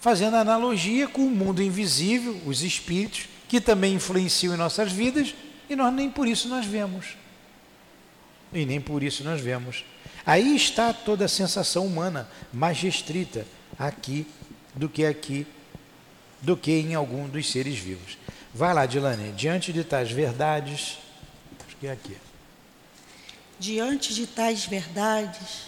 fazendo 0.01 0.37
analogia 0.37 1.09
com 1.09 1.23
o 1.23 1.31
mundo 1.31 1.63
invisível, 1.63 2.39
os 2.45 2.63
espíritos, 2.63 3.27
que 3.49 3.59
também 3.59 3.95
influenciam 3.95 4.55
em 4.55 4.59
nossas 4.59 4.93
vidas 4.93 5.35
e 5.71 5.75
nós 5.75 5.95
nem 5.95 6.11
por 6.11 6.29
isso 6.29 6.47
nós 6.49 6.67
vemos. 6.67 7.24
E 8.55 8.65
nem 8.65 8.81
por 8.81 9.03
isso 9.03 9.25
nós 9.25 9.41
vemos. 9.41 9.85
Aí 10.25 10.55
está 10.55 10.93
toda 10.93 11.25
a 11.25 11.29
sensação 11.29 11.85
humana, 11.85 12.31
mais 12.53 12.81
restrita 12.81 13.45
aqui 13.79 14.27
do 14.75 14.89
que 14.89 15.05
aqui, 15.05 15.47
do 16.41 16.57
que 16.57 16.71
em 16.71 16.95
algum 16.95 17.29
dos 17.29 17.51
seres 17.51 17.77
vivos. 17.77 18.17
Vai 18.55 18.73
lá, 18.73 18.87
Dilane, 18.87 19.33
diante 19.33 19.73
de 19.73 19.83
tais 19.83 20.11
verdades, 20.11 20.99
acho 21.67 21.77
que 21.77 21.87
é 21.89 21.93
aqui. 21.93 22.17
Diante 23.59 24.15
de 24.15 24.27
tais 24.27 24.65
verdades 24.65 25.67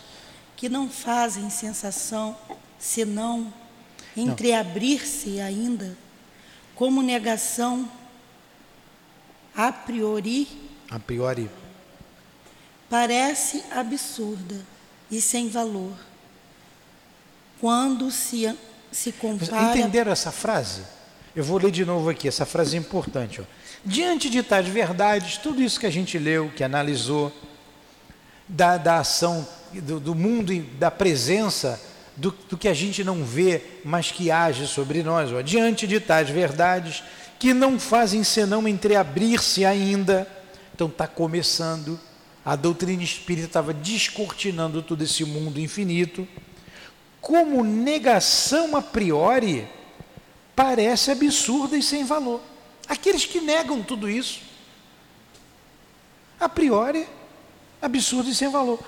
que 0.57 0.68
não 0.68 0.89
fazem 0.89 1.51
sensação 1.51 2.37
senão 2.78 3.53
entreabrir-se 4.16 5.41
ainda 5.41 5.97
como 6.74 7.03
negação 7.03 7.91
a 9.55 9.72
priori, 9.72 10.47
a 10.91 10.99
priori 10.99 11.51
parece 12.89 13.64
absurda 13.70 14.57
e 15.11 15.20
sem 15.20 15.49
valor 15.49 15.93
quando 17.61 18.11
se, 18.11 18.55
se 18.93 19.12
compara. 19.12 19.76
Entenderam 19.76 20.12
essa 20.12 20.30
frase? 20.30 20.82
Eu 21.34 21.45
vou 21.45 21.59
ler 21.59 21.70
de 21.70 21.84
novo 21.84 22.09
aqui, 22.09 22.28
essa 22.28 22.47
frase 22.47 22.76
é 22.76 22.78
importante. 22.78 23.41
Ó. 23.41 23.45
Diante 23.84 24.30
de 24.30 24.43
tais 24.43 24.66
verdades, 24.66 25.37
tudo 25.37 25.62
isso 25.62 25.78
que 25.78 25.87
a 25.87 25.91
gente 25.91 26.18
leu, 26.18 26.51
que 26.55 26.64
analisou, 26.64 27.32
da, 28.49 28.76
da 28.76 28.99
ação, 28.99 29.47
do, 29.72 30.01
do 30.01 30.14
mundo, 30.14 30.53
da 30.78 30.91
presença, 30.91 31.80
do, 32.16 32.30
do, 32.49 32.57
que 32.57 32.68
a 32.68 32.74
gente 32.74 33.05
não 33.05 33.24
vê, 33.24 33.62
mas 33.84 34.11
que 34.11 34.30
age 34.30 34.66
sobre 34.66 35.03
nós. 35.03 35.32
Ó. 35.32 35.41
Diante 35.43 35.87
de 35.87 36.01
tais 36.01 36.30
verdades, 36.30 37.03
que 37.39 37.53
não 37.53 37.78
fazem 37.78 38.24
senão 38.24 38.66
entreabrir-se 38.66 39.64
ainda, 39.64 40.26
então 40.74 40.89
está 40.89 41.07
começando 41.07 42.01
a 42.47 42.55
doutrina 42.55 43.03
espírita 43.03 43.49
estava 43.49 43.74
descortinando 43.74 44.80
todo 44.80 45.03
esse 45.03 45.24
mundo 45.24 45.59
infinito. 45.59 46.28
Como 47.20 47.64
negação 47.64 48.76
a 48.76 48.80
priori, 48.80 49.66
parece 50.55 51.11
absurda 51.11 51.76
e 51.76 51.82
sem 51.82 52.05
valor. 52.05 52.40
Aqueles 52.88 53.24
que 53.24 53.40
negam 53.40 53.82
tudo 53.82 54.09
isso, 54.09 54.42
a 56.38 56.49
priori, 56.49 57.09
absurdo 57.82 58.30
e 58.30 58.34
sem 58.34 58.49
valor. 58.49 58.78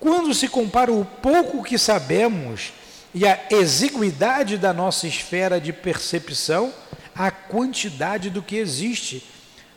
Quando 0.00 0.32
se 0.32 0.48
compara 0.48 0.90
o 0.90 1.04
pouco 1.04 1.62
que 1.62 1.76
sabemos 1.76 2.72
e 3.12 3.26
a 3.26 3.48
exiguidade 3.50 4.56
da 4.56 4.72
nossa 4.72 5.06
esfera 5.06 5.60
de 5.60 5.74
percepção, 5.74 6.72
à 7.14 7.30
quantidade 7.30 8.30
do 8.30 8.40
que 8.40 8.56
existe 8.56 9.22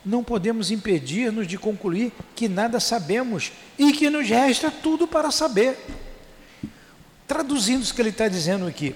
não 0.04 0.24
podemos 0.24 0.70
impedir-nos 0.70 1.46
de 1.46 1.56
concluir 1.56 2.12
que 2.34 2.48
nada 2.48 2.80
sabemos 2.80 3.52
e 3.78 3.92
que 3.92 4.10
nos 4.10 4.28
resta 4.28 4.70
tudo 4.70 5.06
para 5.06 5.30
saber. 5.30 5.78
Traduzindo 7.26 7.84
o 7.84 7.94
que 7.94 8.02
ele 8.02 8.10
está 8.10 8.28
dizendo 8.28 8.66
aqui, 8.66 8.94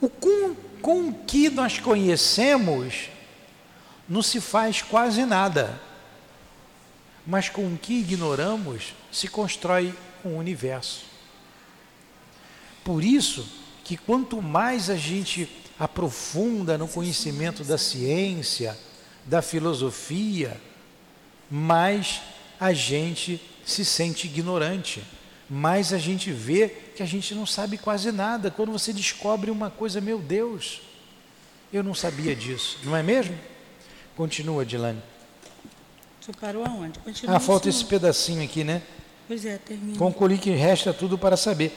o 0.00 0.08
com, 0.08 0.54
com 0.82 1.12
que 1.12 1.48
nós 1.48 1.78
conhecemos 1.78 3.08
não 4.08 4.22
se 4.22 4.40
faz 4.40 4.82
quase 4.82 5.24
nada, 5.24 5.80
mas 7.26 7.48
com 7.48 7.66
o 7.66 7.78
que 7.78 7.94
ignoramos 7.94 8.94
se 9.10 9.28
constrói 9.28 9.94
um 10.24 10.36
universo. 10.36 11.04
Por 12.82 13.02
isso 13.02 13.46
que 13.82 13.96
quanto 13.96 14.42
mais 14.42 14.90
a 14.90 14.96
gente 14.96 15.48
aprofunda 15.78 16.76
no 16.76 16.86
conhecimento 16.86 17.64
da 17.64 17.78
ciência, 17.78 18.78
da 19.26 19.40
filosofia, 19.42 20.60
mais 21.50 22.20
a 22.60 22.72
gente 22.72 23.40
se 23.64 23.84
sente 23.84 24.26
ignorante, 24.26 25.02
mais 25.48 25.92
a 25.92 25.98
gente 25.98 26.30
vê 26.30 26.68
que 26.68 27.02
a 27.02 27.06
gente 27.06 27.34
não 27.34 27.46
sabe 27.46 27.78
quase 27.78 28.10
nada. 28.12 28.50
Quando 28.50 28.72
você 28.72 28.92
descobre 28.92 29.50
uma 29.50 29.70
coisa, 29.70 30.00
meu 30.00 30.18
Deus, 30.18 30.80
eu 31.72 31.82
não 31.82 31.94
sabia 31.94 32.34
disso, 32.34 32.78
não 32.84 32.96
é 32.96 33.02
mesmo? 33.02 33.36
Continua, 34.16 34.64
Dilane. 34.64 35.02
Você 36.20 36.32
parou 36.32 36.64
aonde? 36.64 36.98
Continua 37.00 37.36
ah, 37.36 37.40
falta 37.40 37.68
esse 37.68 37.84
pedacinho 37.84 38.42
aqui, 38.42 38.64
né? 38.64 38.80
Pois 39.26 39.44
é, 39.44 39.58
termina. 39.58 39.98
Concluí 39.98 40.38
que 40.38 40.50
resta 40.50 40.92
tudo 40.92 41.18
para 41.18 41.36
saber. 41.36 41.72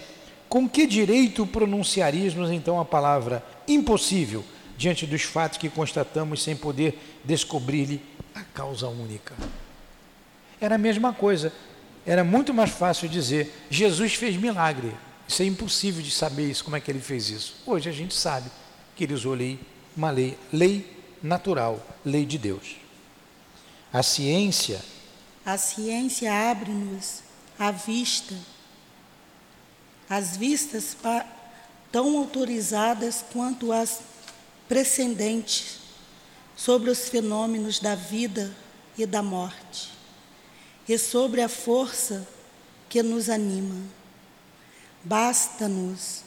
Com 0.47 0.69
que 0.69 0.87
direito 0.87 1.45
pronunciaríamos 1.45 2.49
então 2.51 2.79
a 2.79 2.85
palavra 2.85 3.43
impossível? 3.67 4.43
Diante 4.77 5.05
dos 5.07 5.23
fatos 5.23 5.57
que 5.57 5.69
constatamos 5.69 6.43
sem 6.43 6.55
poder 6.55 6.97
descobrir-lhe 7.25 8.01
a 8.35 8.43
causa 8.43 8.87
única. 8.87 9.33
Era 10.61 10.75
a 10.75 10.77
mesma 10.77 11.11
coisa. 11.11 11.51
Era 12.05 12.23
muito 12.23 12.53
mais 12.53 12.69
fácil 12.69 13.09
dizer: 13.09 13.51
Jesus 13.69 14.13
fez 14.13 14.37
milagre. 14.37 14.93
Isso 15.27 15.41
é 15.41 15.45
impossível 15.45 16.01
de 16.01 16.11
saber 16.11 16.49
isso, 16.49 16.63
como 16.63 16.77
é 16.77 16.79
que 16.79 16.89
ele 16.89 17.01
fez 17.01 17.29
isso. 17.29 17.55
Hoje 17.65 17.89
a 17.89 17.91
gente 17.91 18.13
sabe 18.15 18.49
que 18.95 19.03
ele 19.03 19.13
usou 19.13 19.33
lei, 19.33 19.59
uma 19.95 20.09
lei, 20.09 20.37
lei 20.53 20.89
natural, 21.21 21.85
lei 22.05 22.25
de 22.25 22.37
Deus. 22.37 22.77
A 23.91 24.01
ciência. 24.01 24.79
A 25.45 25.57
ciência 25.57 26.31
abre-nos 26.49 27.23
a 27.59 27.71
vista, 27.71 28.35
as 30.09 30.37
vistas 30.37 30.95
tão 31.91 32.17
autorizadas 32.17 33.25
quanto 33.33 33.71
as 33.71 34.01
precedente 34.67 35.79
sobre 36.55 36.89
os 36.89 37.07
fenômenos 37.07 37.79
da 37.79 37.95
vida 37.95 38.53
e 38.97 39.05
da 39.05 39.21
morte, 39.21 39.91
e 40.87 40.97
sobre 40.97 41.41
a 41.41 41.47
força 41.47 42.27
que 42.89 43.03
nos 43.03 43.29
anima. 43.29 43.75
Basta-nos 45.03 46.23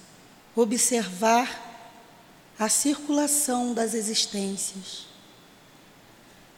observar 0.54 1.68
a 2.58 2.68
circulação 2.68 3.74
das 3.74 3.94
existências. 3.94 5.06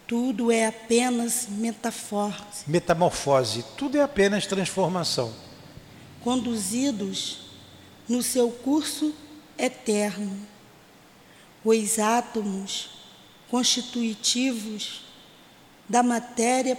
Tudo 0.06 0.52
é 0.52 0.66
apenas 0.66 1.46
metamorfose. 1.48 2.64
Metamorfose, 2.66 3.64
tudo 3.76 3.96
é 3.96 4.02
apenas 4.02 4.46
transformação. 4.46 5.32
Conduzidos 6.22 7.38
no 8.08 8.22
seu 8.22 8.50
curso 8.50 9.14
eterno 9.56 10.51
os 11.64 11.98
átomos 11.98 12.90
constitutivos 13.50 15.02
da 15.88 16.02
matéria 16.02 16.76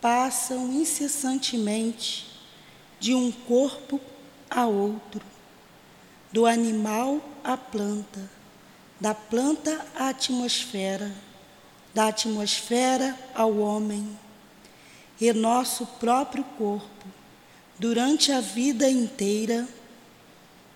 passam 0.00 0.72
incessantemente 0.72 2.26
de 2.98 3.14
um 3.14 3.30
corpo 3.30 4.00
a 4.50 4.66
outro, 4.66 5.20
do 6.32 6.46
animal 6.46 7.20
à 7.42 7.56
planta, 7.56 8.30
da 9.00 9.14
planta 9.14 9.84
à 9.94 10.08
atmosfera, 10.08 11.14
da 11.92 12.08
atmosfera 12.08 13.18
ao 13.34 13.56
homem, 13.58 14.18
e 15.20 15.32
nosso 15.32 15.86
próprio 15.86 16.44
corpo, 16.58 17.06
durante 17.78 18.32
a 18.32 18.40
vida 18.40 18.88
inteira, 18.88 19.66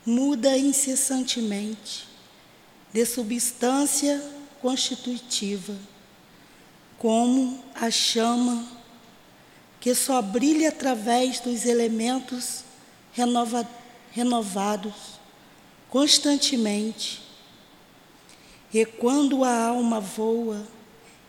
muda 0.07 0.57
incessantemente 0.57 2.08
de 2.99 3.07
substância 3.07 4.20
constitutiva, 4.61 5.72
como 6.99 7.62
a 7.72 7.92
chama 7.92 8.66
que 9.78 9.94
só 9.94 10.20
brilha 10.20 10.70
através 10.70 11.38
dos 11.38 11.64
elementos 11.64 12.64
renova, 13.12 13.64
renovados 14.11 14.94
constantemente. 15.88 17.22
E 18.74 18.84
quando 18.84 19.44
a 19.44 19.66
alma 19.66 20.01
voa, 20.01 20.66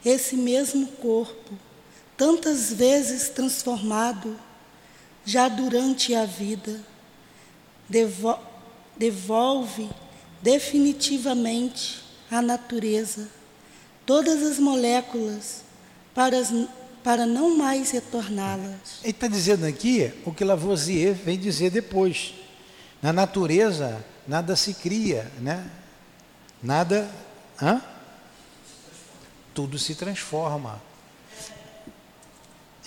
esse 0.04 0.36
mesmo 0.36 0.88
corpo, 0.94 1.54
tantas 2.18 2.74
vezes 2.74 3.30
transformado, 3.30 4.40
já 5.24 5.48
durante 5.48 6.16
a 6.16 6.26
vida, 6.26 6.84
devolve 8.98 9.88
definitivamente 10.42 12.04
a 12.30 12.42
natureza, 12.42 13.28
todas 14.06 14.44
as 14.44 14.60
moléculas, 14.60 15.64
para, 16.14 16.38
as, 16.38 16.54
para 17.04 17.26
não 17.26 17.58
mais 17.58 17.92
retorná-las. 17.92 19.00
Ele 19.04 19.12
está 19.12 19.28
dizendo 19.28 19.66
aqui 19.66 20.12
o 20.26 20.34
que 20.34 20.44
Lavoisier 20.44 21.14
vem 21.14 21.38
dizer 21.38 21.72
depois. 21.72 22.34
Na 23.02 23.14
natureza, 23.14 24.06
nada 24.28 24.56
se 24.56 24.74
cria, 24.74 25.32
né? 25.42 25.70
Nada. 26.62 27.10
Hã? 27.62 27.82
tudo 29.60 29.78
se 29.78 29.94
transforma. 29.94 30.82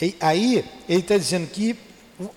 E 0.01 0.17
aí 0.19 0.65
ele 0.89 1.01
está 1.01 1.19
dizendo 1.19 1.47
que, 1.47 1.77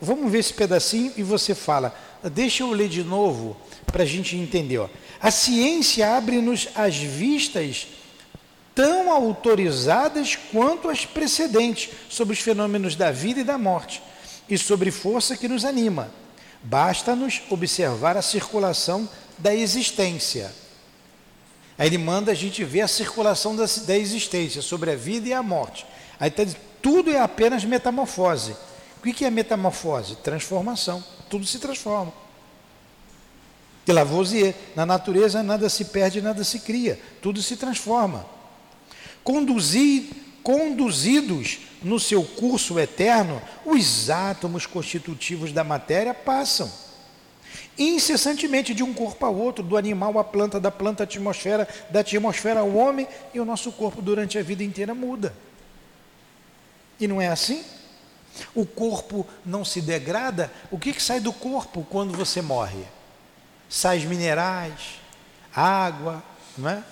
vamos 0.02 0.30
ver 0.30 0.40
esse 0.40 0.54
pedacinho 0.54 1.14
e 1.16 1.24
você 1.24 1.56
fala, 1.56 1.96
deixa 2.34 2.64
eu 2.64 2.72
ler 2.72 2.90
de 2.90 3.02
novo 3.02 3.56
para 3.86 4.04
a 4.04 4.06
gente 4.06 4.36
entender. 4.36 4.80
Ó. 4.80 4.90
A 5.20 5.32
ciência 5.32 6.16
abre-nos 6.16 6.68
as 6.76 6.96
vistas 6.96 7.88
tão 8.74 9.12
autorizadas 9.12 10.36
quanto 10.52 10.90
as 10.90 11.06
precedentes 11.06 11.90
sobre 12.10 12.34
os 12.34 12.40
fenômenos 12.40 12.96
da 12.96 13.12
vida 13.12 13.40
e 13.40 13.44
da 13.44 13.58
morte 13.58 14.04
e 14.50 14.58
sobre 14.58 14.92
força 14.92 15.38
que 15.38 15.48
nos 15.48 15.64
anima. 15.64 16.12
Basta-nos 16.62 17.42
observar 17.50 18.18
a 18.18 18.22
circulação 18.22 19.08
da 19.38 19.56
existência. 19.56 20.54
Aí 21.78 21.88
ele 21.88 21.98
manda 21.98 22.32
a 22.32 22.36
gente 22.36 22.64
ver 22.64 22.82
a 22.82 22.88
circulação 22.88 23.56
da, 23.56 23.66
da 23.86 23.98
existência, 23.98 24.62
sobre 24.62 24.92
a 24.92 24.96
vida 24.96 25.28
e 25.28 25.34
a 25.34 25.44
morte. 25.44 25.86
Aí 26.20 26.30
está 26.30 26.46
tudo 26.82 27.12
é 27.12 27.20
apenas 27.20 27.64
metamorfose. 27.64 28.56
O 28.98 29.02
que 29.02 29.26
é 29.26 29.30
metamorfose? 29.30 30.16
Transformação. 30.18 31.04
Tudo 31.30 31.46
se 31.46 31.60
transforma. 31.60 32.14
De 33.86 33.94
Lavoisier, 33.94 34.56
na 34.76 34.86
natureza 34.86 35.44
nada 35.44 35.70
se 35.70 35.86
perde, 35.86 36.22
nada 36.22 36.44
se 36.44 36.60
cria, 36.60 37.00
tudo 37.22 37.42
se 37.42 37.56
transforma. 37.56 38.26
Conduzidos 39.24 41.60
no 41.84 42.00
seu 42.00 42.24
curso 42.24 42.80
eterno, 42.80 43.42
os 43.64 44.10
átomos 44.10 44.66
constitutivos 44.66 45.52
da 45.52 45.64
matéria 45.64 46.14
passam 46.14 46.72
incessantemente 47.78 48.74
de 48.74 48.84
um 48.84 48.94
corpo 48.94 49.26
ao 49.26 49.36
outro, 49.36 49.64
do 49.64 49.78
animal 49.78 50.18
à 50.18 50.24
planta, 50.24 50.60
da 50.60 50.72
planta 50.72 51.04
à 51.04 51.06
atmosfera, 51.06 51.68
da 51.90 52.00
atmosfera 52.00 52.62
ao 52.62 52.74
homem, 52.74 53.08
e 53.34 53.40
o 53.40 53.46
nosso 53.46 53.72
corpo 53.72 54.02
durante 54.02 54.38
a 54.38 54.44
vida 54.44 54.64
inteira 54.64 54.96
muda. 54.96 55.34
E 57.00 57.08
não 57.08 57.22
é 57.22 57.28
assim? 57.28 57.64
O 58.54 58.66
corpo 58.66 59.28
não 59.46 59.66
se 59.66 59.82
degrada? 59.82 60.52
O 60.72 60.80
que, 60.80 60.94
que 60.94 61.04
sai 61.04 61.20
do 61.20 61.34
corpo 61.34 61.86
quando 61.90 62.16
você 62.16 62.42
morre? 62.42 62.86
Sais 63.70 64.04
minerais, 64.04 65.00
água, 65.54 66.24
não 66.58 66.70
é? 66.70 66.84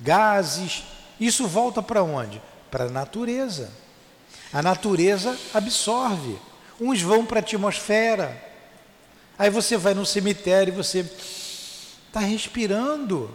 gases. 0.00 0.84
Isso 1.18 1.46
volta 1.46 1.82
para 1.82 2.02
onde? 2.02 2.40
Para 2.70 2.84
a 2.84 2.90
natureza. 2.90 3.70
A 4.52 4.62
natureza 4.62 5.38
absorve. 5.54 6.38
Uns 6.80 7.02
vão 7.02 7.26
para 7.26 7.38
a 7.38 7.42
atmosfera, 7.42 8.50
Aí 9.40 9.48
você 9.48 9.78
vai 9.78 9.94
no 9.94 10.04
cemitério 10.04 10.70
e 10.70 10.76
você 10.76 10.98
está 12.06 12.20
respirando 12.20 13.34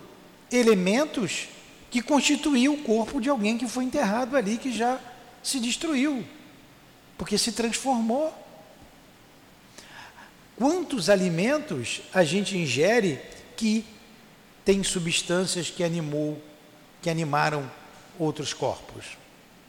elementos 0.51 1.47
que 1.89 1.99
constituíam 1.99 2.75
o 2.75 2.83
corpo 2.83 3.19
de 3.19 3.27
alguém 3.27 3.57
que 3.57 3.67
foi 3.67 3.85
enterrado 3.85 4.37
ali, 4.37 4.59
que 4.59 4.71
já 4.71 4.99
se 5.41 5.59
destruiu, 5.59 6.23
porque 7.17 7.39
se 7.39 7.53
transformou. 7.53 8.31
Quantos 10.57 11.09
alimentos 11.09 12.01
a 12.13 12.23
gente 12.23 12.57
ingere 12.57 13.19
que 13.57 13.85
tem 14.63 14.83
substâncias 14.83 15.69
que 15.69 15.83
animou, 15.83 16.41
que 17.01 17.09
animaram 17.09 17.69
outros 18.17 18.53
corpos? 18.53 19.17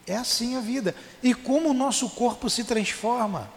É 0.07 0.16
assim 0.16 0.57
a 0.57 0.61
vida. 0.61 0.95
E 1.22 1.34
como 1.34 1.70
o 1.70 1.74
nosso 1.74 2.11
corpo 2.11 2.49
se 2.49 2.64
transforma 2.64 3.51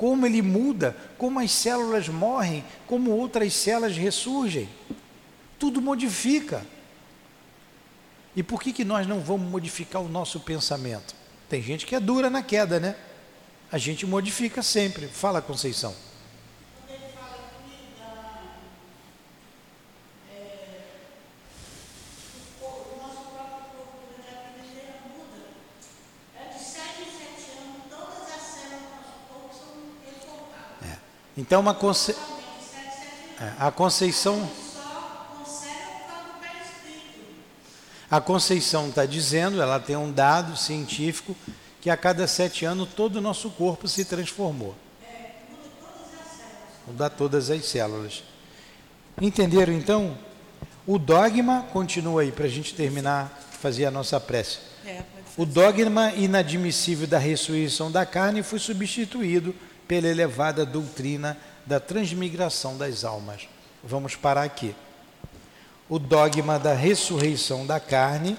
como 0.00 0.24
ele 0.24 0.40
muda, 0.40 0.96
como 1.18 1.38
as 1.40 1.50
células 1.50 2.08
morrem, 2.08 2.64
como 2.86 3.10
outras 3.10 3.52
células 3.52 3.94
ressurgem. 3.98 4.66
Tudo 5.58 5.82
modifica. 5.82 6.64
E 8.34 8.42
por 8.42 8.62
que, 8.62 8.72
que 8.72 8.82
nós 8.82 9.06
não 9.06 9.20
vamos 9.20 9.50
modificar 9.50 10.00
o 10.00 10.08
nosso 10.08 10.40
pensamento? 10.40 11.14
Tem 11.50 11.60
gente 11.60 11.84
que 11.84 11.94
é 11.94 12.00
dura 12.00 12.30
na 12.30 12.42
queda, 12.42 12.80
né? 12.80 12.96
A 13.70 13.76
gente 13.76 14.06
modifica 14.06 14.62
sempre. 14.62 15.06
Fala, 15.06 15.42
Conceição. 15.42 15.94
Então, 31.40 31.60
uma 31.60 31.72
conce... 31.72 32.14
É, 33.40 33.52
a 33.58 33.70
Conceição. 33.70 34.46
A 38.10 38.20
Conceição 38.20 38.90
está 38.90 39.06
dizendo, 39.06 39.62
ela 39.62 39.80
tem 39.80 39.96
um 39.96 40.12
dado 40.12 40.54
científico, 40.54 41.34
que 41.80 41.88
a 41.88 41.96
cada 41.96 42.26
sete 42.26 42.66
anos 42.66 42.90
todo 42.94 43.16
o 43.16 43.20
nosso 43.22 43.48
corpo 43.48 43.88
se 43.88 44.04
transformou. 44.04 44.76
Muda 46.86 47.08
todas 47.08 47.48
as 47.48 47.64
células. 47.64 48.22
Entenderam 49.18 49.72
então? 49.72 50.18
O 50.86 50.98
dogma, 50.98 51.66
continua 51.72 52.20
aí 52.20 52.32
para 52.32 52.44
a 52.44 52.50
gente 52.50 52.74
terminar, 52.74 53.40
fazer 53.52 53.86
a 53.86 53.90
nossa 53.90 54.20
prece. 54.20 54.58
É, 54.84 55.02
o 55.38 55.46
dogma 55.46 56.12
inadmissível 56.12 57.06
da 57.06 57.18
ressurreição 57.18 57.90
da 57.90 58.04
carne 58.04 58.42
foi 58.42 58.58
substituído 58.58 59.54
pela 59.90 60.06
elevada 60.06 60.64
doutrina 60.64 61.36
da 61.66 61.80
transmigração 61.80 62.78
das 62.78 63.02
almas. 63.02 63.48
Vamos 63.82 64.14
parar 64.14 64.44
aqui. 64.44 64.72
O 65.88 65.98
dogma 65.98 66.60
da 66.60 66.72
ressurreição 66.72 67.66
da 67.66 67.80
carne 67.80 68.38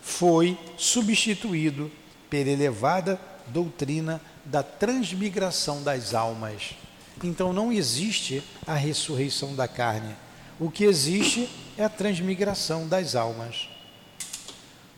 foi 0.00 0.56
substituído 0.76 1.90
pela 2.30 2.48
elevada 2.48 3.20
doutrina 3.48 4.20
da 4.44 4.62
transmigração 4.62 5.82
das 5.82 6.14
almas. 6.14 6.76
Então 7.20 7.52
não 7.52 7.72
existe 7.72 8.44
a 8.64 8.74
ressurreição 8.74 9.56
da 9.56 9.66
carne. 9.66 10.14
O 10.60 10.70
que 10.70 10.84
existe 10.84 11.50
é 11.76 11.82
a 11.82 11.88
transmigração 11.88 12.86
das 12.86 13.16
almas. 13.16 13.68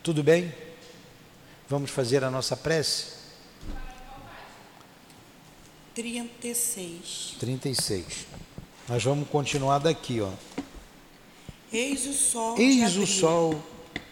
Tudo 0.03 0.21
bem? 0.21 0.53
Vamos 1.67 1.89
fazer 1.89 2.23
a 2.23 2.29
nossa 2.29 2.55
prece? 2.55 3.22
36. 5.95 7.35
36. 7.39 8.05
Nós 8.89 9.03
vamos 9.03 9.27
continuar 9.29 9.79
daqui, 9.79 10.19
ó. 10.21 10.31
Eis 11.71 12.05
o 12.07 12.13
sol. 12.13 12.57
Eis 12.57 12.95
o 12.97 13.05
sol 13.05 13.63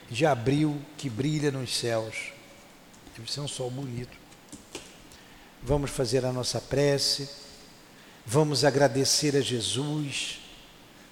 de 0.10 0.26
abril 0.26 0.80
que 0.98 1.10
brilha 1.10 1.52
nos 1.52 1.76
céus. 1.76 2.34
Deve 3.18 3.32
ser 3.32 3.42
um 3.42 3.48
sol 3.48 3.70
bonito. 3.70 4.18
Vamos 5.64 5.92
fazer 5.92 6.26
a 6.26 6.32
nossa 6.32 6.62
prece. 6.62 7.30
Vamos 8.26 8.64
agradecer 8.64 9.36
a 9.36 9.42
Jesus. 9.42 10.40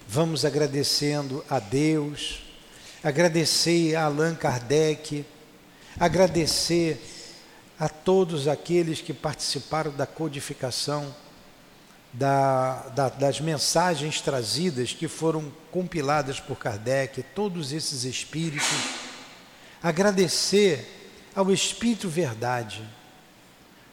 Vamos 0.08 0.44
agradecendo 0.44 1.44
a 1.48 1.58
Deus. 1.58 2.42
Agradecer 3.02 3.96
a 3.96 4.04
Allan 4.04 4.34
Kardec. 4.34 5.24
Agradecer 5.98 7.00
a 7.80 7.88
todos 7.88 8.46
aqueles 8.46 9.00
que 9.00 9.14
participaram 9.14 9.90
da 9.90 10.06
codificação 10.06 11.14
da, 12.12 12.88
da, 12.88 13.08
das 13.08 13.40
mensagens 13.40 14.20
trazidas 14.20 14.92
que 14.92 15.08
foram 15.08 15.50
compiladas 15.70 16.38
por 16.38 16.58
Kardec, 16.58 17.22
todos 17.34 17.72
esses 17.72 18.04
espíritos, 18.04 18.68
agradecer 19.82 21.10
ao 21.34 21.50
Espírito 21.50 22.06
Verdade. 22.06 22.82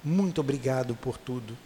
Muito 0.04 0.42
obrigado 0.42 0.94
por 0.96 1.18
tudo. 1.18 1.58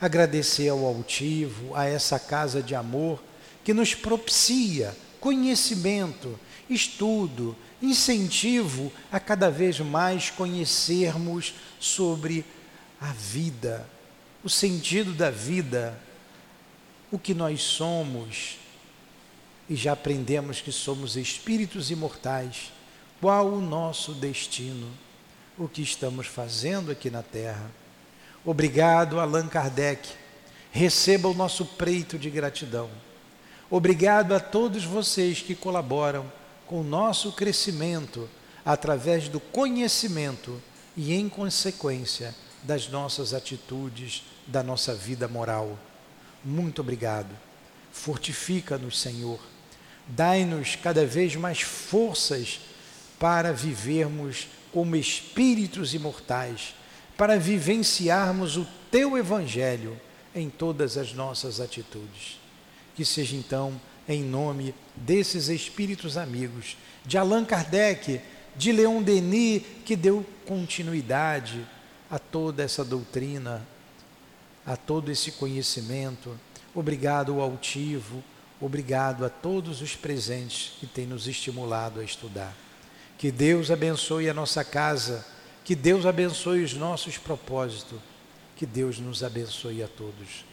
Agradecer 0.00 0.68
ao 0.68 0.84
altivo, 0.84 1.76
a 1.76 1.84
essa 1.84 2.18
casa 2.18 2.60
de 2.60 2.74
amor 2.74 3.22
que 3.62 3.72
nos 3.72 3.94
propicia 3.94 4.96
conhecimento, 5.20 6.38
estudo, 6.70 7.54
incentivo 7.80 8.92
a 9.10 9.20
cada 9.20 9.50
vez 9.50 9.78
mais 9.80 10.30
conhecermos 10.30 11.54
sobre 11.78 12.44
a 13.00 13.12
vida, 13.12 13.88
o 14.42 14.48
sentido 14.48 15.12
da 15.12 15.30
vida, 15.30 15.98
o 17.10 17.18
que 17.18 17.34
nós 17.34 17.62
somos. 17.62 18.58
E 19.68 19.76
já 19.76 19.92
aprendemos 19.92 20.60
que 20.60 20.72
somos 20.72 21.16
espíritos 21.16 21.90
imortais. 21.90 22.72
Qual 23.20 23.48
o 23.52 23.60
nosso 23.60 24.12
destino? 24.12 24.88
O 25.58 25.68
que 25.68 25.82
estamos 25.82 26.26
fazendo 26.26 26.90
aqui 26.90 27.10
na 27.10 27.22
Terra? 27.22 27.70
Obrigado, 28.44 29.20
Allan 29.20 29.48
Kardec. 29.48 30.08
Receba 30.70 31.28
o 31.28 31.34
nosso 31.34 31.64
preito 31.64 32.18
de 32.18 32.30
gratidão. 32.30 32.88
Obrigado 33.70 34.34
a 34.34 34.40
todos 34.40 34.84
vocês 34.84 35.42
que 35.42 35.54
colaboram 35.54 36.30
com 36.68 36.82
o 36.82 36.84
nosso 36.84 37.32
crescimento 37.32 38.28
através 38.64 39.28
do 39.28 39.40
conhecimento 39.40 40.62
e, 40.96 41.14
em 41.14 41.28
consequência, 41.28 42.34
das 42.62 42.88
nossas 42.88 43.32
atitudes, 43.32 44.24
da 44.46 44.62
nossa 44.62 44.94
vida 44.94 45.26
moral. 45.26 45.78
Muito 46.44 46.80
obrigado. 46.80 47.34
Fortifica-nos, 47.90 49.00
Senhor. 49.00 49.40
dai-nos 50.06 50.76
cada 50.76 51.04
vez 51.04 51.36
mais 51.36 51.60
forças 51.60 52.60
para 53.18 53.52
vivermos 53.52 54.48
como 54.72 54.96
espíritos 54.96 55.92
imortais, 55.92 56.74
para 57.16 57.38
vivenciarmos 57.38 58.56
o 58.56 58.66
teu 58.90 59.18
evangelho 59.18 60.00
em 60.34 60.48
todas 60.48 60.96
as 60.96 61.12
nossas 61.12 61.60
atitudes. 61.60 62.38
Que 62.94 63.04
seja 63.04 63.36
então 63.36 63.80
em 64.08 64.22
nome 64.22 64.74
desses 64.96 65.48
espíritos 65.48 66.16
amigos, 66.16 66.76
de 67.04 67.18
Allan 67.18 67.44
Kardec, 67.44 68.20
de 68.56 68.72
Leon 68.72 69.02
Denis, 69.02 69.62
que 69.84 69.94
deu 69.94 70.24
continuidade 70.46 71.64
a 72.10 72.18
toda 72.18 72.62
essa 72.62 72.84
doutrina, 72.84 73.66
a 74.64 74.76
todo 74.76 75.10
esse 75.10 75.32
conhecimento. 75.32 76.38
Obrigado 76.74 77.34
ao 77.34 77.42
altivo, 77.42 78.24
obrigado 78.60 79.24
a 79.24 79.28
todos 79.28 79.82
os 79.82 79.94
presentes 79.94 80.72
que 80.80 80.86
têm 80.86 81.06
nos 81.06 81.28
estimulado 81.28 82.00
a 82.00 82.04
estudar. 82.04 82.56
Que 83.18 83.30
Deus 83.30 83.70
abençoe 83.70 84.28
a 84.28 84.34
nossa 84.34 84.64
casa, 84.64 85.26
que 85.64 85.74
Deus 85.74 86.06
abençoe 86.06 86.62
os 86.62 86.72
nossos 86.72 87.18
propósitos, 87.18 87.98
que 88.56 88.64
Deus 88.64 88.98
nos 88.98 89.22
abençoe 89.22 89.82
a 89.82 89.88
todos. 89.88 90.44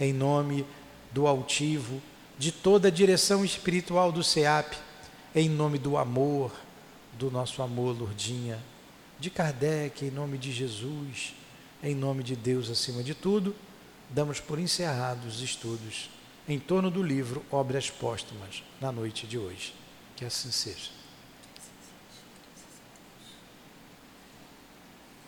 Em 0.00 0.12
nome 0.12 0.64
do 1.12 1.26
altivo, 1.26 2.00
de 2.38 2.50
toda 2.52 2.88
a 2.88 2.90
direção 2.90 3.44
espiritual 3.44 4.10
do 4.10 4.22
SEAP, 4.22 4.76
em 5.34 5.48
nome 5.48 5.78
do 5.78 5.96
amor, 5.96 6.52
do 7.12 7.30
nosso 7.30 7.62
amor, 7.62 7.96
Lourdinha, 7.96 8.58
de 9.18 9.30
Kardec, 9.30 10.04
em 10.04 10.10
nome 10.10 10.38
de 10.38 10.52
Jesus, 10.52 11.34
em 11.82 11.94
nome 11.94 12.22
de 12.22 12.34
Deus 12.34 12.70
acima 12.70 13.02
de 13.02 13.14
tudo, 13.14 13.54
damos 14.10 14.40
por 14.40 14.58
encerrados 14.58 15.36
os 15.36 15.42
estudos 15.42 16.10
em 16.48 16.58
torno 16.58 16.90
do 16.90 17.02
livro 17.02 17.44
Obras 17.50 17.90
Póstumas, 17.90 18.62
na 18.80 18.92
noite 18.92 19.26
de 19.26 19.38
hoje. 19.38 19.74
Que 20.16 20.24
assim 20.24 20.50
seja. 20.50 20.93